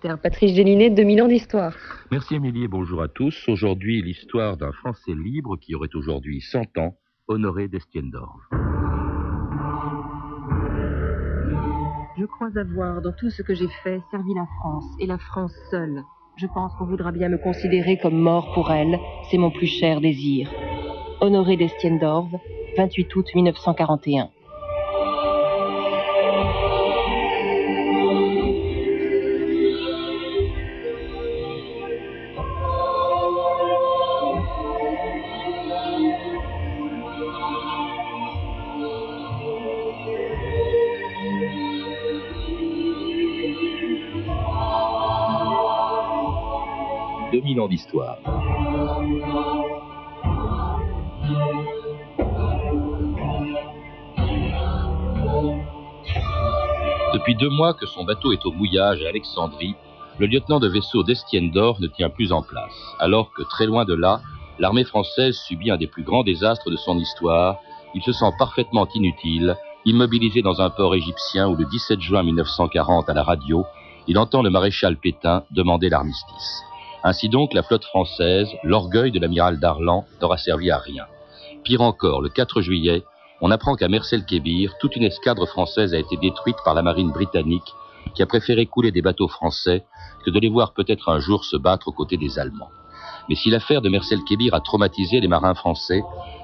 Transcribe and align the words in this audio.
Patrice 0.00 0.54
Gélinet, 0.54 0.90
2000 0.90 1.22
ans 1.22 1.28
d'histoire. 1.28 1.76
Merci 2.10 2.36
Émilie 2.36 2.64
et 2.64 2.68
bonjour 2.68 3.02
à 3.02 3.08
tous. 3.08 3.46
Aujourd'hui, 3.48 4.02
l'histoire 4.02 4.56
d'un 4.56 4.72
Français 4.72 5.14
libre 5.14 5.56
qui 5.58 5.74
aurait 5.74 5.94
aujourd'hui 5.94 6.40
100 6.40 6.78
ans, 6.78 6.96
Honoré 7.28 7.68
d'Estienne 7.68 8.10
d'Orge. 8.10 8.48
Je 12.18 12.24
crois 12.24 12.50
avoir, 12.56 13.02
dans 13.02 13.12
tout 13.12 13.30
ce 13.30 13.42
que 13.42 13.54
j'ai 13.54 13.68
fait, 13.82 14.00
servi 14.10 14.34
la 14.34 14.46
France, 14.60 14.84
et 14.98 15.06
la 15.06 15.18
France 15.18 15.54
seule. 15.70 16.02
Je 16.36 16.46
pense 16.46 16.72
qu'on 16.76 16.86
voudra 16.86 17.12
bien 17.12 17.28
me 17.28 17.38
considérer 17.38 17.98
comme 17.98 18.18
mort 18.18 18.52
pour 18.54 18.70
elle, 18.70 18.98
c'est 19.30 19.38
mon 19.38 19.50
plus 19.50 19.66
cher 19.66 20.00
désir. 20.00 20.50
Honoré 21.20 21.56
d'Estienne 21.56 21.98
d'Orve, 21.98 22.34
28 22.76 23.14
août 23.16 23.26
1941. 23.34 24.30
Depuis 57.14 57.34
deux 57.34 57.50
mois 57.50 57.74
que 57.74 57.86
son 57.86 58.04
bateau 58.04 58.32
est 58.32 58.44
au 58.44 58.52
mouillage 58.52 59.02
à 59.04 59.08
Alexandrie, 59.08 59.74
le 60.18 60.26
lieutenant 60.26 60.60
de 60.60 60.68
vaisseau 60.68 61.02
d'Estienne 61.02 61.50
d'Or 61.50 61.80
ne 61.80 61.86
tient 61.86 62.10
plus 62.10 62.32
en 62.32 62.42
place, 62.42 62.72
alors 62.98 63.32
que 63.32 63.42
très 63.42 63.66
loin 63.66 63.84
de 63.84 63.94
là, 63.94 64.20
l'armée 64.58 64.84
française 64.84 65.36
subit 65.36 65.70
un 65.70 65.76
des 65.76 65.86
plus 65.86 66.02
grands 66.02 66.24
désastres 66.24 66.70
de 66.70 66.76
son 66.76 66.98
histoire. 66.98 67.58
Il 67.94 68.02
se 68.02 68.12
sent 68.12 68.32
parfaitement 68.38 68.86
inutile, 68.94 69.56
immobilisé 69.84 70.42
dans 70.42 70.60
un 70.60 70.70
port 70.70 70.94
égyptien 70.94 71.48
où 71.48 71.56
le 71.56 71.64
17 71.64 72.00
juin 72.00 72.22
1940 72.22 73.08
à 73.08 73.14
la 73.14 73.22
radio, 73.22 73.64
il 74.08 74.18
entend 74.18 74.42
le 74.42 74.50
maréchal 74.50 74.96
Pétain 74.96 75.44
demander 75.50 75.88
l'armistice. 75.88 76.64
Ainsi 77.04 77.28
donc, 77.28 77.52
la 77.52 77.62
flotte 77.62 77.84
française, 77.84 78.48
l'orgueil 78.62 79.10
de 79.10 79.18
l'amiral 79.18 79.58
Darlan, 79.58 80.04
n'aura 80.20 80.36
servi 80.36 80.70
à 80.70 80.78
rien. 80.78 81.06
Pire 81.64 81.80
encore, 81.80 82.22
le 82.22 82.28
4 82.28 82.60
juillet, 82.60 83.02
on 83.40 83.50
apprend 83.50 83.74
qu'à 83.74 83.88
Mercel-Kébir, 83.88 84.74
toute 84.78 84.94
une 84.94 85.02
escadre 85.02 85.46
française 85.46 85.94
a 85.94 85.98
été 85.98 86.16
détruite 86.16 86.58
par 86.64 86.74
la 86.74 86.82
marine 86.82 87.10
britannique, 87.10 87.74
qui 88.14 88.22
a 88.22 88.26
préféré 88.26 88.66
couler 88.66 88.92
des 88.92 89.02
bateaux 89.02 89.26
français 89.26 89.84
que 90.24 90.30
de 90.30 90.38
les 90.38 90.48
voir 90.48 90.74
peut-être 90.74 91.08
un 91.08 91.18
jour 91.18 91.44
se 91.44 91.56
battre 91.56 91.88
aux 91.88 91.92
côtés 91.92 92.16
des 92.16 92.38
Allemands. 92.38 92.70
Mais 93.28 93.34
si 93.34 93.50
l'affaire 93.50 93.82
de 93.82 93.88
Mercel-Kébir 93.88 94.54
a 94.54 94.60
traumatisé 94.60 95.20
les 95.20 95.28
marins 95.28 95.54
français, 95.54 96.02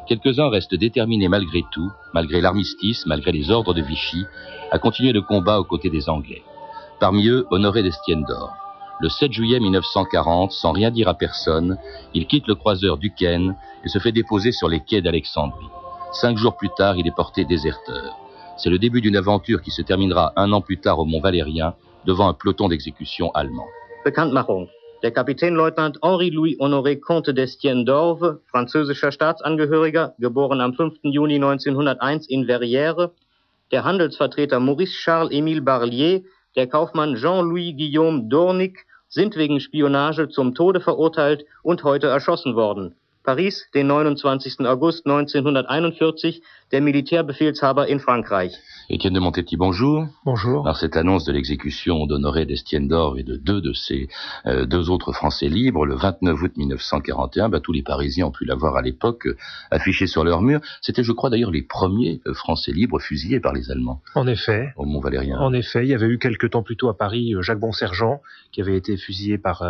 quelques-uns 0.08 0.48
restent 0.48 0.74
déterminés 0.74 1.28
malgré 1.28 1.64
tout, 1.70 1.90
malgré 2.14 2.40
l'armistice, 2.40 3.06
malgré 3.06 3.30
les 3.30 3.50
ordres 3.50 3.74
de 3.74 3.82
Vichy, 3.82 4.24
à 4.72 4.78
continuer 4.78 5.12
le 5.12 5.22
combat 5.22 5.60
aux 5.60 5.64
côtés 5.64 5.90
des 5.90 6.08
Anglais. 6.08 6.42
Parmi 6.98 7.28
eux, 7.28 7.46
Honoré 7.50 7.82
d'Estienne 7.82 8.24
d'Or. 8.24 8.67
Le 9.00 9.08
7 9.08 9.32
juillet 9.32 9.60
1940, 9.60 10.50
sans 10.50 10.72
rien 10.72 10.90
dire 10.90 11.06
à 11.06 11.14
personne, 11.14 11.78
il 12.14 12.26
quitte 12.26 12.48
le 12.48 12.56
croiseur 12.56 12.98
Duquesne 12.98 13.54
et 13.84 13.88
se 13.88 14.00
fait 14.00 14.10
déposer 14.10 14.50
sur 14.50 14.68
les 14.68 14.80
quais 14.80 15.00
d'Alexandrie. 15.00 15.68
Cinq 16.12 16.36
jours 16.36 16.56
plus 16.56 16.70
tard, 16.76 16.96
il 16.96 17.06
est 17.06 17.14
porté 17.14 17.44
déserteur. 17.44 18.18
C'est 18.56 18.70
le 18.70 18.78
début 18.80 19.00
d'une 19.00 19.16
aventure 19.16 19.62
qui 19.62 19.70
se 19.70 19.82
terminera 19.82 20.32
un 20.34 20.50
an 20.50 20.60
plus 20.60 20.78
tard 20.78 20.98
au 20.98 21.04
Mont 21.04 21.20
Valérien, 21.20 21.74
devant 22.06 22.28
un 22.28 22.34
peloton 22.34 22.68
d'exécution 22.68 23.30
allemand. 23.34 23.66
Bekanntmachung. 24.04 24.66
Der 25.04 25.12
Kapitänleutnant 25.12 25.92
Henri-Louis 26.02 26.56
Honoré 26.58 26.98
Comte 26.98 27.30
d'Estienne 27.30 27.84
d'Orve, 27.84 28.40
französischer 28.48 29.12
Staatsangehöriger, 29.12 30.14
geboren 30.18 30.60
am 30.60 30.74
5. 30.74 30.94
Juni 31.04 31.38
1901 31.38 32.26
in 32.28 32.46
Verrières, 32.46 33.10
der 33.70 33.84
Handelsvertreter 33.84 34.58
Maurice 34.58 34.92
Charles-Émile 34.92 35.60
Barlier, 35.60 36.24
der 36.56 36.66
Kaufmann 36.66 37.14
Jean-Louis 37.14 37.74
Guillaume 37.74 38.28
Dornick 38.28 38.87
sind 39.08 39.36
wegen 39.36 39.60
Spionage 39.60 40.28
zum 40.28 40.54
Tode 40.54 40.80
verurteilt 40.80 41.44
und 41.62 41.84
heute 41.84 42.08
erschossen 42.08 42.54
worden. 42.54 42.94
Paris, 43.22 43.68
den 43.74 43.88
29. 43.88 44.60
August 44.60 45.04
1941, 45.04 46.42
der 46.72 46.80
Militärbefehlshaber 46.82 47.88
in 47.88 47.98
Frankreich. 47.98 48.52
Étienne 48.90 49.12
de 49.12 49.20
Montetti, 49.20 49.56
bonjour. 49.56 50.06
Bonjour. 50.24 50.64
Alors 50.64 50.76
cette 50.76 50.96
annonce 50.96 51.24
de 51.24 51.32
l'exécution 51.32 52.06
d'Honoré 52.06 52.46
d'Estienne 52.46 52.88
d'Or 52.88 53.18
et 53.18 53.22
de 53.22 53.36
deux 53.36 53.60
de 53.60 53.74
ses 53.74 54.08
euh, 54.46 54.64
deux 54.64 54.88
autres 54.88 55.12
Français 55.12 55.48
libres, 55.48 55.84
le 55.84 55.94
29 55.94 56.42
août 56.42 56.52
1941, 56.56 57.50
bah, 57.50 57.60
tous 57.60 57.72
les 57.72 57.82
Parisiens 57.82 58.26
ont 58.26 58.30
pu 58.30 58.46
la 58.46 58.54
voir 58.54 58.76
à 58.76 58.82
l'époque 58.82 59.26
euh, 59.26 59.36
affichée 59.70 60.06
sur 60.06 60.24
leur 60.24 60.40
mur. 60.40 60.60
C'était, 60.80 61.02
je 61.02 61.12
crois 61.12 61.28
d'ailleurs, 61.28 61.50
les 61.50 61.62
premiers 61.62 62.20
euh, 62.26 62.32
Français 62.32 62.72
libres 62.72 62.98
fusillés 62.98 63.40
par 63.40 63.52
les 63.52 63.70
Allemands. 63.70 64.00
En 64.14 64.26
effet. 64.26 64.72
Au 64.76 64.84
Mont 64.84 65.00
Valérien. 65.00 65.38
En 65.38 65.52
effet, 65.52 65.84
il 65.84 65.88
y 65.88 65.94
avait 65.94 66.06
eu 66.06 66.18
quelques 66.18 66.50
temps 66.50 66.62
plus 66.62 66.76
tôt 66.76 66.88
à 66.88 66.96
Paris 66.96 67.34
Jacques 67.40 67.60
Bonsergent 67.60 68.20
qui 68.52 68.62
avait 68.62 68.76
été 68.76 68.96
fusillé 68.96 69.36
par 69.36 69.62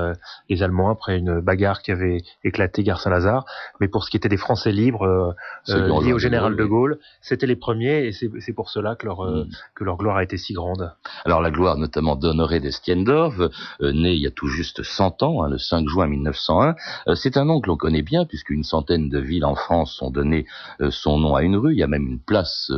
les 0.48 0.62
Allemands 0.62 0.90
après 0.90 1.18
une 1.18 1.40
bagarre 1.40 1.82
qui 1.82 1.90
avait 1.90 2.22
éclaté 2.44 2.84
gare 2.84 3.00
Saint-Lazare. 3.00 3.44
Mais 3.80 3.88
pour 3.88 4.04
ce 4.04 4.10
qui 4.10 4.16
était 4.16 4.28
des 4.28 4.36
Français 4.36 4.70
libres 4.70 5.34
liés 5.66 6.12
au 6.12 6.18
général 6.18 6.54
de 6.54 6.64
Gaulle, 6.64 6.87
c'était 7.20 7.46
les 7.46 7.56
premiers 7.56 8.06
et 8.06 8.12
c'est 8.12 8.52
pour 8.52 8.70
cela 8.70 8.96
que 8.96 9.06
leur, 9.06 9.20
euh, 9.20 9.44
mm. 9.44 9.48
que 9.74 9.84
leur 9.84 9.96
gloire 9.96 10.16
a 10.16 10.22
été 10.22 10.36
si 10.36 10.52
grande. 10.52 10.92
Alors 11.24 11.40
la 11.40 11.50
gloire 11.50 11.76
notamment 11.76 12.16
d'Honoré 12.16 12.60
d'Estienne 12.60 13.04
d'Orve, 13.04 13.50
euh, 13.80 13.92
né 13.92 14.14
il 14.14 14.20
y 14.20 14.26
a 14.26 14.30
tout 14.30 14.48
juste 14.48 14.82
100 14.82 15.22
ans, 15.22 15.42
hein, 15.42 15.48
le 15.48 15.58
5 15.58 15.88
juin 15.88 16.06
1901. 16.06 16.74
Euh, 17.08 17.14
c'est 17.14 17.36
un 17.36 17.44
nom 17.44 17.60
que 17.60 17.68
l'on 17.68 17.76
connaît 17.76 18.02
bien 18.02 18.24
puisqu'une 18.24 18.64
centaine 18.64 19.08
de 19.08 19.18
villes 19.18 19.44
en 19.44 19.54
France 19.54 20.00
ont 20.02 20.10
donné 20.10 20.46
son 20.90 21.18
nom 21.18 21.34
à 21.34 21.42
une 21.42 21.56
rue. 21.56 21.72
Il 21.72 21.78
y 21.78 21.82
a 21.82 21.88
même 21.88 22.06
une 22.06 22.20
place 22.20 22.70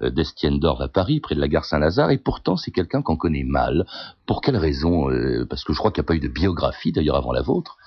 d'Estienne 0.00 0.58
d'Orve 0.58 0.82
à 0.82 0.88
Paris, 0.88 1.20
près 1.20 1.34
de 1.34 1.40
la 1.40 1.48
gare 1.48 1.64
Saint-Lazare. 1.64 2.10
Et 2.10 2.18
pourtant, 2.18 2.56
c'est 2.56 2.70
quelqu'un 2.70 3.02
qu'on 3.02 3.16
connaît 3.16 3.44
mal. 3.44 3.86
Pour 4.26 4.40
quelle 4.40 4.56
raison 4.56 5.08
Parce 5.48 5.64
que 5.64 5.72
je 5.72 5.78
crois 5.78 5.90
qu'il 5.90 6.02
n'y 6.02 6.06
a 6.06 6.08
pas 6.08 6.14
eu 6.14 6.20
de 6.20 6.28
biographie 6.28 6.92
d'ailleurs 6.92 7.16
avant 7.16 7.32
la 7.32 7.42
vôtre? 7.42 7.78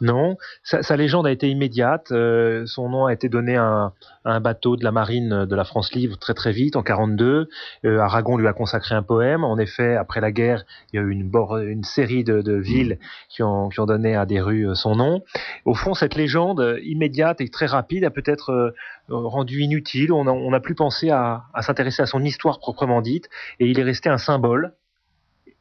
Non, 0.00 0.36
sa, 0.62 0.96
légende 0.96 1.26
a 1.26 1.30
été 1.30 1.48
immédiate. 1.48 2.10
Euh, 2.10 2.66
son 2.66 2.88
nom 2.88 3.06
a 3.06 3.12
été 3.12 3.28
donné 3.28 3.56
à 3.56 3.92
un, 4.24 4.40
bateau 4.40 4.76
de 4.76 4.84
la 4.84 4.90
marine 4.90 5.44
de 5.44 5.56
la 5.56 5.64
France 5.64 5.92
libre 5.94 6.18
très 6.18 6.34
très 6.34 6.52
vite 6.52 6.76
en 6.76 6.82
42. 6.82 7.48
Euh, 7.84 7.98
Aragon 7.98 8.36
lui 8.36 8.46
a 8.48 8.52
consacré 8.52 8.94
un 8.94 9.02
poème. 9.02 9.44
En 9.44 9.56
effet, 9.58 9.96
après 9.96 10.20
la 10.20 10.32
guerre, 10.32 10.64
il 10.92 10.96
y 10.96 10.98
a 10.98 11.02
eu 11.02 11.10
une, 11.10 11.30
une 11.68 11.84
série 11.84 12.24
de, 12.24 12.54
villes 12.54 12.98
qui 13.28 13.42
ont, 13.42 13.68
qui 13.68 13.80
ont, 13.80 13.86
donné 13.86 14.16
à 14.16 14.26
des 14.26 14.40
rues 14.40 14.68
euh, 14.68 14.74
son 14.74 14.96
nom. 14.96 15.22
Au 15.64 15.74
fond, 15.74 15.94
cette 15.94 16.16
légende 16.16 16.78
immédiate 16.82 17.40
et 17.40 17.48
très 17.48 17.66
rapide 17.66 18.04
a 18.04 18.10
peut-être 18.10 18.74
rendu 19.08 19.60
inutile. 19.60 20.12
On 20.12 20.50
n'a 20.50 20.60
plus 20.60 20.74
pensé 20.74 21.10
à, 21.10 21.44
à 21.54 21.62
s'intéresser 21.62 22.02
à 22.02 22.06
son 22.06 22.22
histoire 22.22 22.58
proprement 22.58 23.00
dite, 23.00 23.28
et 23.60 23.66
il 23.66 23.78
est 23.78 23.84
resté 23.84 24.08
un 24.08 24.18
symbole 24.18 24.72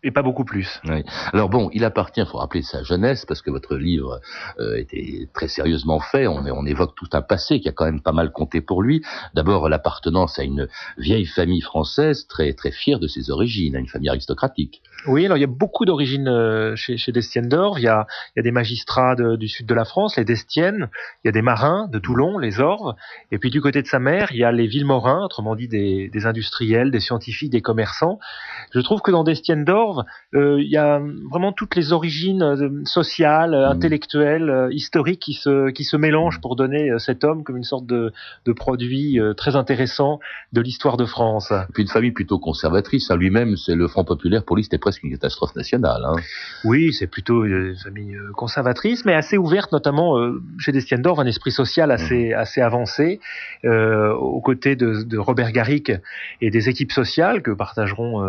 et 0.03 0.11
pas 0.11 0.21
beaucoup 0.21 0.43
plus. 0.43 0.81
Oui. 0.85 1.03
Alors 1.31 1.49
bon, 1.49 1.69
il 1.73 1.85
appartient, 1.85 2.19
il 2.19 2.27
faut 2.27 2.37
rappeler 2.37 2.61
sa 2.61 2.83
jeunesse, 2.83 3.25
parce 3.25 3.41
que 3.41 3.49
votre 3.49 3.75
livre 3.75 4.19
euh, 4.59 4.75
était 4.77 5.29
très 5.33 5.47
sérieusement 5.47 5.99
fait. 5.99 6.27
On, 6.27 6.45
on, 6.45 6.65
évoque 6.65 6.95
tout 6.95 7.07
un 7.13 7.21
passé 7.21 7.59
qui 7.59 7.69
a 7.69 7.71
quand 7.71 7.85
même 7.85 8.01
pas 8.01 8.11
mal 8.11 8.31
compté 8.31 8.61
pour 8.61 8.81
lui. 8.81 9.01
D'abord, 9.33 9.69
l'appartenance 9.69 10.39
à 10.39 10.43
une 10.43 10.67
vieille 10.97 11.25
famille 11.25 11.61
française 11.61 12.27
très 12.27 12.53
très 12.53 12.71
fière 12.71 12.99
de 12.99 13.07
ses 13.07 13.31
origines, 13.31 13.75
à 13.75 13.79
une 13.79 13.87
famille 13.87 14.09
aristocratique. 14.09 14.81
Oui, 15.07 15.25
alors 15.25 15.37
il 15.37 15.41
y 15.41 15.45
a 15.45 15.47
beaucoup 15.47 15.85
d'origines 15.85 16.27
euh, 16.27 16.75
chez, 16.75 16.97
chez 16.97 17.11
Destienne 17.11 17.47
d'Or. 17.47 17.79
Il 17.79 17.83
y 17.83 17.87
a, 17.87 18.05
il 18.35 18.39
y 18.39 18.41
a 18.41 18.43
des 18.43 18.51
magistrats 18.51 19.15
du 19.15 19.47
sud 19.47 19.65
de 19.65 19.73
la 19.73 19.85
France, 19.85 20.17
les 20.17 20.25
Destiennes. 20.25 20.89
Il 21.23 21.27
y 21.27 21.29
a 21.29 21.31
des 21.31 21.41
marins 21.41 21.87
de 21.91 21.99
Toulon, 21.99 22.37
les 22.37 22.59
Orves. 22.59 22.95
Et 23.31 23.37
puis 23.37 23.49
du 23.49 23.61
côté 23.61 23.81
de 23.81 23.87
sa 23.87 23.99
mère, 23.99 24.29
il 24.31 24.37
y 24.37 24.43
a 24.43 24.51
les 24.51 24.67
Villemorins, 24.67 25.23
autrement 25.23 25.55
dit 25.55 25.67
des, 25.67 26.09
des 26.09 26.25
industriels, 26.25 26.91
des 26.91 26.99
scientifiques, 26.99 27.51
des 27.51 27.61
commerçants. 27.61 28.19
Je 28.73 28.79
trouve 28.79 29.01
que 29.01 29.11
dans 29.11 29.23
Destienne 29.23 29.63
euh, 30.35 30.61
il 30.61 30.69
y 30.69 30.77
a 30.77 31.01
vraiment 31.29 31.51
toutes 31.51 31.75
les 31.75 31.93
origines 31.93 32.41
euh, 32.41 32.69
sociales, 32.85 33.51
mmh. 33.51 33.71
intellectuelles, 33.71 34.49
euh, 34.49 34.69
historiques 34.71 35.21
qui 35.21 35.33
se 35.33 35.69
qui 35.71 35.83
se 35.83 35.97
mélangent 35.97 36.37
mmh. 36.37 36.41
pour 36.41 36.55
donner 36.55 36.91
cet 36.97 37.23
homme 37.23 37.43
comme 37.43 37.57
une 37.57 37.63
sorte 37.63 37.85
de, 37.85 38.11
de 38.45 38.53
produit 38.53 39.19
très 39.37 39.55
intéressant 39.55 40.19
de 40.51 40.61
l'histoire 40.61 40.97
de 40.97 41.05
France. 41.05 41.51
Et 41.51 41.73
puis 41.73 41.83
une 41.83 41.89
famille 41.89 42.11
plutôt 42.11 42.39
conservatrice. 42.39 43.11
À 43.11 43.15
lui-même, 43.15 43.55
c'est 43.57 43.75
le 43.75 43.87
Front 43.87 44.05
populaire 44.05 44.43
pour 44.43 44.55
lui, 44.55 44.63
c'était 44.63 44.77
presque 44.77 45.03
une 45.03 45.11
catastrophe 45.11 45.55
nationale. 45.55 46.01
Hein. 46.05 46.15
Oui, 46.63 46.93
c'est 46.93 47.07
plutôt 47.07 47.45
une 47.45 47.75
famille 47.75 48.15
conservatrice, 48.35 49.05
mais 49.05 49.13
assez 49.13 49.37
ouverte, 49.37 49.71
notamment 49.71 50.17
chez 50.57 50.71
Destiendorf, 50.71 51.19
un 51.19 51.25
esprit 51.25 51.51
social 51.51 51.91
assez 51.91 52.29
mmh. 52.29 52.37
assez 52.37 52.61
avancé, 52.61 53.19
euh, 53.65 54.13
aux 54.13 54.41
côtés 54.41 54.75
de, 54.75 55.03
de, 55.03 55.17
Robert 55.17 55.51
Garrick 55.51 55.91
et 56.41 56.49
des 56.49 56.69
équipes 56.69 56.91
sociales 56.91 57.41
que 57.41 57.51
partageront 57.51 58.23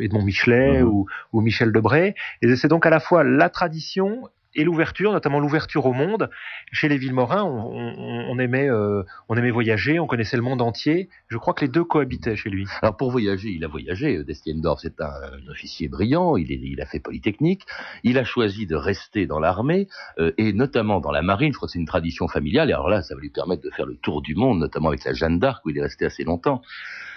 Edmond 0.00 0.22
Michelet 0.22 0.82
ou 0.82 1.06
ou 1.32 1.40
Michel 1.40 1.72
Debré. 1.72 2.14
Et 2.42 2.56
c'est 2.56 2.68
donc 2.68 2.86
à 2.86 2.90
la 2.90 3.00
fois 3.00 3.24
la 3.24 3.48
tradition 3.50 4.28
et 4.58 4.64
l'ouverture, 4.64 5.12
notamment 5.12 5.40
l'ouverture 5.40 5.86
au 5.86 5.92
monde. 5.92 6.28
Chez 6.72 6.88
les 6.88 6.98
Villemorins, 6.98 7.44
on, 7.44 8.38
aimait, 8.38 8.68
euh, 8.68 9.04
on 9.28 9.36
aimait 9.36 9.50
voyager, 9.50 9.98
on 9.98 10.06
connaissait 10.06 10.36
le 10.36 10.42
monde 10.42 10.60
entier. 10.60 11.08
Je 11.28 11.38
crois 11.38 11.54
que 11.54 11.64
les 11.64 11.70
deux 11.70 11.84
cohabitaient 11.84 12.36
chez 12.36 12.50
lui. 12.50 12.66
Alors 12.82 12.96
pour 12.96 13.10
voyager, 13.10 13.48
il 13.48 13.64
a 13.64 13.68
voyagé. 13.68 14.22
Destiendorf, 14.24 14.80
c'est 14.82 15.00
un, 15.00 15.48
officier 15.48 15.88
brillant. 15.88 16.36
Il, 16.36 16.52
est, 16.52 16.60
il 16.60 16.80
a 16.82 16.86
fait 16.86 16.98
polytechnique. 16.98 17.62
Il 18.02 18.18
a 18.18 18.24
choisi 18.24 18.66
de 18.66 18.74
rester 18.74 19.26
dans 19.26 19.38
l'armée 19.38 19.88
et 20.36 20.52
notamment 20.52 21.00
dans 21.00 21.12
la 21.12 21.22
marine. 21.22 21.52
Je 21.52 21.56
crois 21.56 21.68
que 21.68 21.72
c'est 21.72 21.78
une 21.78 21.86
tradition 21.86 22.28
familiale. 22.28 22.68
Et 22.68 22.72
alors 22.72 22.88
là, 22.88 23.02
ça 23.02 23.14
va 23.14 23.20
lui 23.20 23.30
permettre 23.30 23.62
de 23.62 23.70
faire 23.70 23.86
le 23.86 23.96
tour 23.96 24.22
du 24.22 24.34
monde, 24.34 24.58
notamment 24.58 24.88
avec 24.88 25.04
la 25.04 25.12
Jeanne 25.12 25.38
d'Arc 25.38 25.64
où 25.64 25.70
il 25.70 25.78
est 25.78 25.82
resté 25.82 26.04
assez 26.04 26.24
longtemps. 26.24 26.62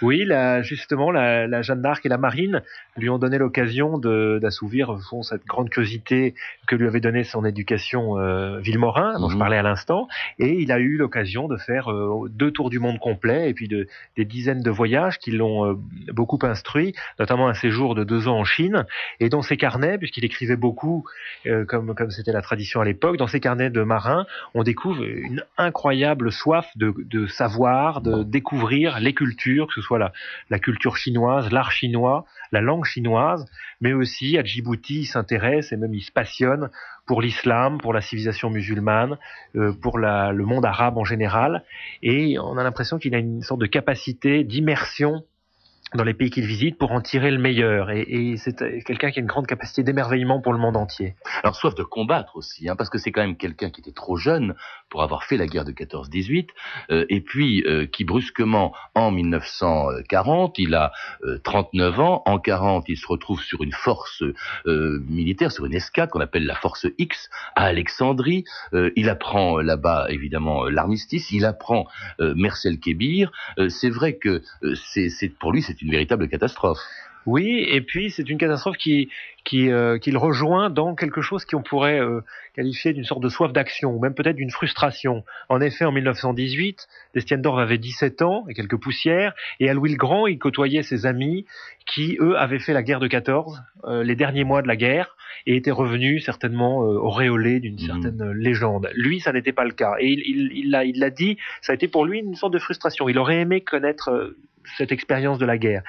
Oui, 0.00 0.26
justement, 0.62 1.10
la, 1.10 1.62
Jeanne 1.62 1.82
d'Arc 1.82 2.06
et 2.06 2.08
la 2.08 2.18
marine 2.18 2.62
lui 2.96 3.08
ont 3.08 3.18
donné 3.18 3.38
l'occasion 3.38 3.98
d'assouvir 3.98 4.98
cette 5.22 5.44
grande 5.46 5.70
curiosité 5.70 6.34
que 6.66 6.76
lui 6.76 6.86
avait 6.86 7.00
donnée 7.00 7.24
son 7.32 7.44
éducation 7.44 8.18
euh, 8.18 8.60
Villemorin, 8.60 9.18
dont 9.18 9.28
je 9.28 9.34
mhm. 9.34 9.40
parlais 9.40 9.56
à 9.56 9.62
l'instant, 9.62 10.06
et 10.38 10.60
il 10.60 10.70
a 10.70 10.78
eu 10.78 10.96
l'occasion 10.96 11.48
de 11.48 11.56
faire 11.56 11.90
euh, 11.90 12.28
deux 12.28 12.50
tours 12.50 12.70
du 12.70 12.78
monde 12.78 12.98
complet 12.98 13.50
et 13.50 13.54
puis 13.54 13.68
de, 13.68 13.88
des 14.16 14.24
dizaines 14.24 14.62
de 14.62 14.70
voyages 14.70 15.18
qui 15.18 15.30
l'ont 15.32 15.64
euh, 15.64 15.74
beaucoup 16.12 16.38
instruit, 16.42 16.94
notamment 17.18 17.48
un 17.48 17.54
séjour 17.54 17.94
de 17.94 18.04
deux 18.04 18.28
ans 18.28 18.38
en 18.38 18.44
Chine, 18.44 18.84
et 19.18 19.28
dans 19.28 19.42
ses 19.42 19.56
carnets, 19.56 19.98
puisqu'il 19.98 20.24
écrivait 20.24 20.56
beaucoup, 20.56 21.04
euh, 21.46 21.64
comme 21.64 21.94
comme 21.94 22.10
c'était 22.10 22.32
la 22.32 22.42
tradition 22.42 22.80
à 22.80 22.84
l'époque, 22.84 23.16
dans 23.16 23.26
ses 23.26 23.40
carnets 23.40 23.70
de 23.70 23.82
marin, 23.82 24.26
on 24.54 24.62
découvre 24.62 25.02
une 25.02 25.42
incroyable 25.56 26.30
soif 26.30 26.66
de, 26.76 26.94
de 27.04 27.26
savoir, 27.26 28.00
de 28.02 28.22
découvrir 28.22 29.00
les 29.00 29.14
cultures, 29.14 29.66
que 29.68 29.74
ce 29.74 29.80
soit 29.80 29.98
la, 29.98 30.12
la 30.50 30.58
culture 30.58 30.96
chinoise, 30.96 31.50
l'art 31.50 31.72
chinois, 31.72 32.24
la 32.52 32.60
langue 32.60 32.84
chinoise, 32.84 33.46
mais 33.80 33.92
aussi 33.92 34.38
à 34.38 34.44
Djibouti, 34.44 35.00
il 35.00 35.06
s'intéresse 35.06 35.72
et 35.72 35.76
même 35.76 35.94
il 35.94 36.02
se 36.02 36.12
passionne 36.12 36.70
pour 37.06 37.20
l'islam, 37.20 37.78
pour 37.78 37.92
la 37.92 38.00
civilisation 38.00 38.50
musulmane, 38.50 39.18
euh, 39.56 39.72
pour 39.72 39.98
la, 39.98 40.32
le 40.32 40.44
monde 40.44 40.64
arabe 40.64 40.98
en 40.98 41.04
général, 41.04 41.64
et 42.02 42.38
on 42.38 42.56
a 42.56 42.62
l'impression 42.62 42.98
qu'il 42.98 43.14
a 43.14 43.18
une 43.18 43.42
sorte 43.42 43.60
de 43.60 43.66
capacité 43.66 44.44
d'immersion 44.44 45.24
dans 45.94 46.04
les 46.04 46.14
pays 46.14 46.30
qu'il 46.30 46.44
visite 46.44 46.78
pour 46.78 46.92
en 46.92 47.00
tirer 47.00 47.30
le 47.30 47.38
meilleur. 47.38 47.90
Et, 47.90 48.36
c'est 48.36 48.56
quelqu'un 48.84 49.10
qui 49.10 49.18
a 49.18 49.22
une 49.22 49.28
grande 49.28 49.46
capacité 49.46 49.82
d'émerveillement 49.82 50.40
pour 50.40 50.52
le 50.52 50.58
monde 50.58 50.76
entier. 50.76 51.14
Alors 51.42 51.56
soif 51.56 51.74
de 51.74 51.82
combattre 51.82 52.36
aussi, 52.36 52.68
hein, 52.68 52.76
parce 52.76 52.90
que 52.90 52.98
c'est 52.98 53.12
quand 53.12 53.20
même 53.20 53.36
quelqu'un 53.36 53.70
qui 53.70 53.80
était 53.80 53.92
trop 53.92 54.16
jeune 54.16 54.54
pour 54.88 55.02
avoir 55.02 55.24
fait 55.24 55.36
la 55.36 55.46
guerre 55.46 55.64
de 55.64 55.72
14-18, 55.72 56.48
euh, 56.90 57.06
et 57.08 57.20
puis 57.20 57.62
euh, 57.66 57.86
qui 57.86 58.04
brusquement, 58.04 58.74
en 58.94 59.10
1940, 59.10 60.58
il 60.58 60.74
a 60.74 60.92
39 61.44 61.98
euh, 61.98 62.02
ans, 62.02 62.22
en 62.26 62.38
40, 62.38 62.88
il 62.88 62.96
se 62.96 63.06
retrouve 63.06 63.42
sur 63.42 63.62
une 63.62 63.72
force 63.72 64.22
euh, 64.66 65.02
militaire, 65.08 65.52
sur 65.52 65.66
une 65.66 65.74
escadre 65.74 66.12
qu'on 66.12 66.20
appelle 66.20 66.46
la 66.46 66.54
force 66.54 66.86
X, 66.98 67.30
à 67.54 67.64
Alexandrie. 67.64 68.44
il 68.72 69.08
apprend 69.08 69.60
là-bas, 69.60 70.06
évidemment, 70.08 70.64
l'armistice, 70.64 71.30
il 71.30 71.44
apprend 71.44 71.86
Mercel 72.18 72.78
Kébir. 72.78 73.32
c'est 73.68 73.90
vrai 73.90 74.16
que 74.16 74.42
c'est 74.74 75.28
pour 75.38 75.52
lui, 75.52 75.62
c'est 75.62 75.81
une 75.82 75.90
véritable 75.90 76.28
catastrophe. 76.28 76.80
Oui, 77.26 77.64
et 77.68 77.80
puis 77.80 78.10
c'est 78.10 78.28
une 78.28 78.38
catastrophe 78.38 78.76
qui 78.76 79.08
qui 79.44 79.70
euh, 79.70 79.98
qu'il 79.98 80.16
rejoint 80.16 80.70
dans 80.70 80.94
quelque 80.94 81.20
chose 81.20 81.44
qu'on 81.44 81.62
pourrait 81.62 82.00
euh, 82.00 82.20
qualifier 82.54 82.92
d'une 82.92 83.04
sorte 83.04 83.22
de 83.22 83.28
soif 83.28 83.52
d'action, 83.52 83.94
ou 83.94 84.00
même 84.00 84.14
peut-être 84.14 84.36
d'une 84.36 84.50
frustration. 84.50 85.24
En 85.48 85.60
effet, 85.60 85.84
en 85.84 85.92
1918, 85.92 86.88
Destienne 87.14 87.42
avait 87.46 87.78
17 87.78 88.22
ans 88.22 88.44
et 88.48 88.54
quelques 88.54 88.76
poussières, 88.76 89.34
et 89.60 89.68
à 89.68 89.74
Louis 89.74 89.90
le 89.90 89.96
Grand, 89.96 90.26
il 90.26 90.38
côtoyait 90.38 90.82
ses 90.82 91.06
amis 91.06 91.44
qui, 91.86 92.16
eux, 92.20 92.38
avaient 92.38 92.60
fait 92.60 92.72
la 92.72 92.82
guerre 92.82 93.00
de 93.00 93.08
14, 93.08 93.62
euh, 93.84 94.04
les 94.04 94.16
derniers 94.16 94.44
mois 94.44 94.62
de 94.62 94.68
la 94.68 94.76
guerre, 94.76 95.16
et 95.46 95.56
étaient 95.56 95.72
revenus 95.72 96.24
certainement 96.24 96.78
auréolés 96.78 97.58
d'une 97.58 97.74
mmh. 97.74 97.78
certaine 97.78 98.32
légende. 98.32 98.90
Lui, 98.94 99.18
ça 99.18 99.32
n'était 99.32 99.52
pas 99.52 99.64
le 99.64 99.72
cas, 99.72 99.94
et 99.98 100.08
il 100.08 100.70
l'a 100.70 100.84
il, 100.84 100.96
il, 100.96 101.10
dit, 101.10 101.36
ça 101.62 101.72
a 101.72 101.74
été 101.74 101.88
pour 101.88 102.04
lui 102.04 102.20
une 102.20 102.36
sorte 102.36 102.52
de 102.52 102.60
frustration. 102.60 103.08
Il 103.08 103.18
aurait 103.18 103.40
aimé 103.40 103.60
connaître 103.60 104.34
cette 104.76 104.92
expérience 104.92 105.38
de 105.38 105.46
la 105.46 105.58
guerre. 105.58 105.82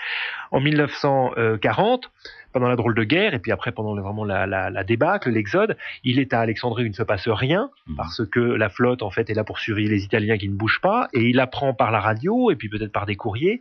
En 0.51 0.59
1940, 0.59 2.11
pendant 2.51 2.67
la 2.67 2.75
drôle 2.75 2.95
de 2.95 3.03
guerre, 3.03 3.33
et 3.33 3.39
puis 3.39 3.51
après 3.51 3.71
pendant 3.71 3.99
vraiment 3.99 4.23
la, 4.23 4.45
la, 4.45 4.69
la 4.69 4.83
débâcle, 4.83 5.29
l'exode, 5.29 5.75
il 6.03 6.19
est 6.19 6.33
à 6.33 6.39
Alexandrie 6.39 6.83
où 6.83 6.85
il 6.85 6.91
ne 6.91 6.95
se 6.95 7.03
passe 7.03 7.27
rien, 7.27 7.69
mmh. 7.87 7.95
parce 7.95 8.25
que 8.25 8.39
la 8.39 8.69
flotte 8.69 9.01
en 9.01 9.09
fait 9.09 9.29
est 9.29 9.33
là 9.33 9.43
pour 9.43 9.59
surveiller 9.59 9.89
les 9.89 10.03
Italiens 10.03 10.37
qui 10.37 10.47
ne 10.47 10.55
bougent 10.55 10.81
pas, 10.81 11.07
et 11.13 11.21
il 11.21 11.39
apprend 11.39 11.73
par 11.73 11.91
la 11.91 11.99
radio, 11.99 12.51
et 12.51 12.55
puis 12.55 12.69
peut-être 12.69 12.91
par 12.91 13.05
des 13.05 13.15
courriers, 13.15 13.59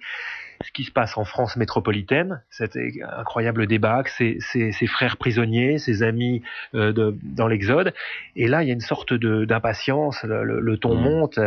ce 0.62 0.72
qui 0.72 0.84
se 0.84 0.90
passe 0.90 1.16
en 1.16 1.24
France 1.24 1.56
métropolitaine, 1.56 2.42
cet 2.50 2.78
incroyable 3.18 3.66
débat, 3.66 4.02
ses, 4.06 4.38
ses, 4.40 4.72
ses 4.72 4.86
frères 4.86 5.16
prisonniers, 5.16 5.78
ses 5.78 6.02
amis 6.02 6.42
euh, 6.74 6.92
de, 6.92 7.16
dans 7.22 7.46
l'Exode. 7.46 7.92
Et 8.36 8.48
là, 8.48 8.62
il 8.62 8.68
y 8.68 8.70
a 8.70 8.74
une 8.74 8.80
sorte 8.80 9.12
d'impatience, 9.14 10.22
le, 10.24 10.60
le, 10.60 10.78
ton 10.78 10.94
mmh. 10.94 11.02
monte, 11.02 11.38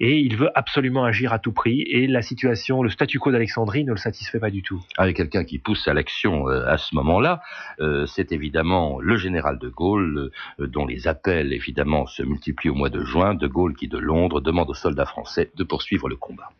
et 0.00 0.18
il 0.18 0.36
veut 0.36 0.50
absolument 0.54 1.04
agir 1.04 1.32
à 1.32 1.38
tout 1.38 1.52
prix. 1.52 1.82
Et 1.82 2.06
la 2.06 2.22
situation, 2.22 2.82
le 2.82 2.90
statu 2.90 3.18
quo 3.18 3.30
d'Alexandrie 3.30 3.84
ne 3.84 3.92
le 3.92 3.96
satisfait 3.96 4.38
pas 4.38 4.50
du 4.50 4.62
tout. 4.62 4.82
Avec 4.96 5.16
quelqu'un 5.16 5.44
qui 5.44 5.58
pousse 5.58 5.88
à 5.88 5.94
l'action 5.94 6.48
euh, 6.48 6.66
à 6.66 6.78
ce 6.78 6.94
moment-là, 6.94 7.40
euh, 7.80 8.06
c'est 8.06 8.32
évidemment 8.32 9.00
le 9.00 9.16
général 9.16 9.58
de 9.58 9.68
Gaulle, 9.68 10.30
euh, 10.60 10.66
dont 10.66 10.86
les 10.86 11.08
appels 11.08 11.52
évidemment 11.52 12.06
se 12.06 12.22
multiplient 12.22 12.70
au 12.70 12.74
mois 12.74 12.90
de 12.90 13.04
juin. 13.04 13.34
De 13.34 13.46
Gaulle 13.46 13.74
qui 13.74 13.88
de 13.88 13.98
Londres 13.98 14.40
demande 14.40 14.70
aux 14.70 14.74
soldats 14.74 15.06
français 15.06 15.50
de 15.56 15.64
poursuivre 15.64 16.08
le 16.08 16.16
combat. 16.16 16.50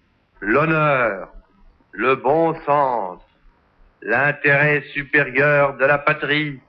L'honneur 0.40 1.28
le 1.94 2.16
bon 2.16 2.54
sens, 2.66 3.20
l'intérêt 4.02 4.82
supérieur 4.92 5.76
de 5.76 5.84
la 5.84 5.98
patrie 5.98 6.60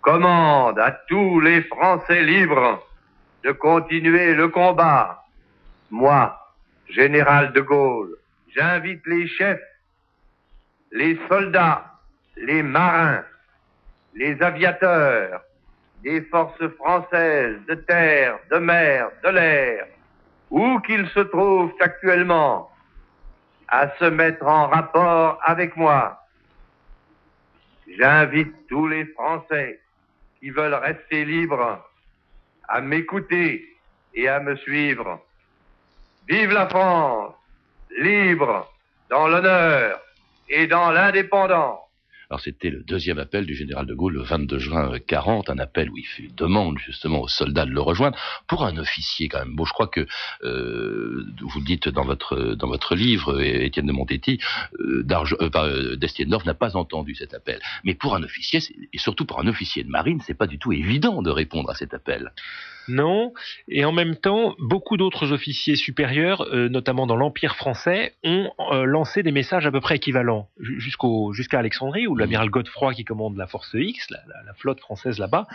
commande 0.00 0.78
à 0.78 0.92
tous 1.08 1.40
les 1.40 1.60
Français 1.62 2.22
libres 2.22 2.82
de 3.44 3.52
continuer 3.52 4.34
le 4.34 4.48
combat. 4.48 5.22
Moi, 5.90 6.34
général 6.88 7.52
de 7.52 7.60
Gaulle, 7.60 8.16
j'invite 8.48 9.06
les 9.06 9.28
chefs, 9.28 9.60
les 10.90 11.18
soldats, 11.28 11.84
les 12.38 12.62
marins, 12.62 13.24
les 14.14 14.40
aviateurs 14.40 15.42
des 16.02 16.22
forces 16.22 16.66
françaises 16.78 17.58
de 17.68 17.74
terre, 17.74 18.38
de 18.50 18.56
mer, 18.56 19.10
de 19.22 19.28
l'air, 19.28 19.86
où 20.48 20.80
qu'ils 20.80 21.08
se 21.10 21.20
trouvent 21.20 21.74
actuellement, 21.78 22.70
à 23.70 23.88
se 23.98 24.04
mettre 24.04 24.46
en 24.46 24.68
rapport 24.68 25.40
avec 25.44 25.76
moi. 25.76 26.20
J'invite 27.98 28.66
tous 28.68 28.86
les 28.88 29.06
Français 29.06 29.80
qui 30.38 30.50
veulent 30.50 30.74
rester 30.74 31.24
libres 31.24 31.84
à 32.68 32.80
m'écouter 32.80 33.76
et 34.14 34.28
à 34.28 34.40
me 34.40 34.56
suivre. 34.56 35.20
Vive 36.28 36.52
la 36.52 36.68
France, 36.68 37.34
libre, 37.98 38.72
dans 39.08 39.28
l'honneur 39.28 40.00
et 40.48 40.66
dans 40.66 40.90
l'indépendance. 40.90 41.80
Alors 42.30 42.40
c'était 42.40 42.70
le 42.70 42.84
deuxième 42.84 43.18
appel 43.18 43.44
du 43.44 43.56
général 43.56 43.86
de 43.86 43.94
Gaulle 43.94 44.12
le 44.12 44.22
22 44.22 44.58
juin 44.60 44.92
40, 45.04 45.50
un 45.50 45.58
appel 45.58 45.90
où 45.90 45.98
il 45.98 46.32
demande 46.36 46.78
justement 46.78 47.22
aux 47.22 47.28
soldats 47.28 47.66
de 47.66 47.72
le 47.72 47.80
rejoindre 47.80 48.16
pour 48.46 48.64
un 48.64 48.76
officier 48.76 49.28
quand 49.28 49.40
même. 49.40 49.56
Bon, 49.56 49.64
je 49.64 49.72
crois 49.72 49.88
que 49.88 50.06
euh, 50.44 51.26
vous 51.40 51.58
le 51.58 51.64
dites 51.64 51.88
dans 51.88 52.04
votre 52.04 52.54
dans 52.54 52.68
votre 52.68 52.94
livre, 52.94 53.40
Étienne 53.42 53.86
de 53.86 53.92
Montetti, 53.92 54.38
euh, 54.78 55.04
euh, 55.10 55.50
euh 55.56 56.40
n'a 56.46 56.54
pas 56.54 56.76
entendu 56.76 57.16
cet 57.16 57.34
appel. 57.34 57.60
Mais 57.82 57.94
pour 57.94 58.14
un 58.14 58.22
officier, 58.22 58.60
et 58.92 58.98
surtout 58.98 59.24
pour 59.24 59.40
un 59.40 59.48
officier 59.48 59.82
de 59.82 59.90
marine, 59.90 60.20
c'est 60.24 60.34
pas 60.34 60.46
du 60.46 60.58
tout 60.60 60.72
évident 60.72 61.22
de 61.22 61.30
répondre 61.30 61.68
à 61.70 61.74
cet 61.74 61.94
appel. 61.94 62.30
Non, 62.88 63.32
et 63.68 63.84
en 63.84 63.92
même 63.92 64.16
temps, 64.16 64.54
beaucoup 64.58 64.96
d'autres 64.96 65.32
officiers 65.32 65.76
supérieurs, 65.76 66.42
euh, 66.52 66.68
notamment 66.68 67.06
dans 67.06 67.16
l'Empire 67.16 67.56
français, 67.56 68.14
ont 68.24 68.50
euh, 68.72 68.84
lancé 68.84 69.22
des 69.22 69.32
messages 69.32 69.66
à 69.66 69.70
peu 69.70 69.80
près 69.80 69.96
équivalents. 69.96 70.48
Jusqu'au 70.58 71.32
jusqu'à 71.32 71.58
Alexandrie, 71.58 72.06
où 72.06 72.16
l'amiral 72.16 72.48
mmh. 72.48 72.50
Godefroy, 72.50 72.94
qui 72.94 73.04
commande 73.04 73.36
la 73.36 73.46
force 73.46 73.74
X, 73.74 74.10
la, 74.10 74.20
flotte 74.54 74.80
française 74.80 75.18
là-bas, 75.18 75.46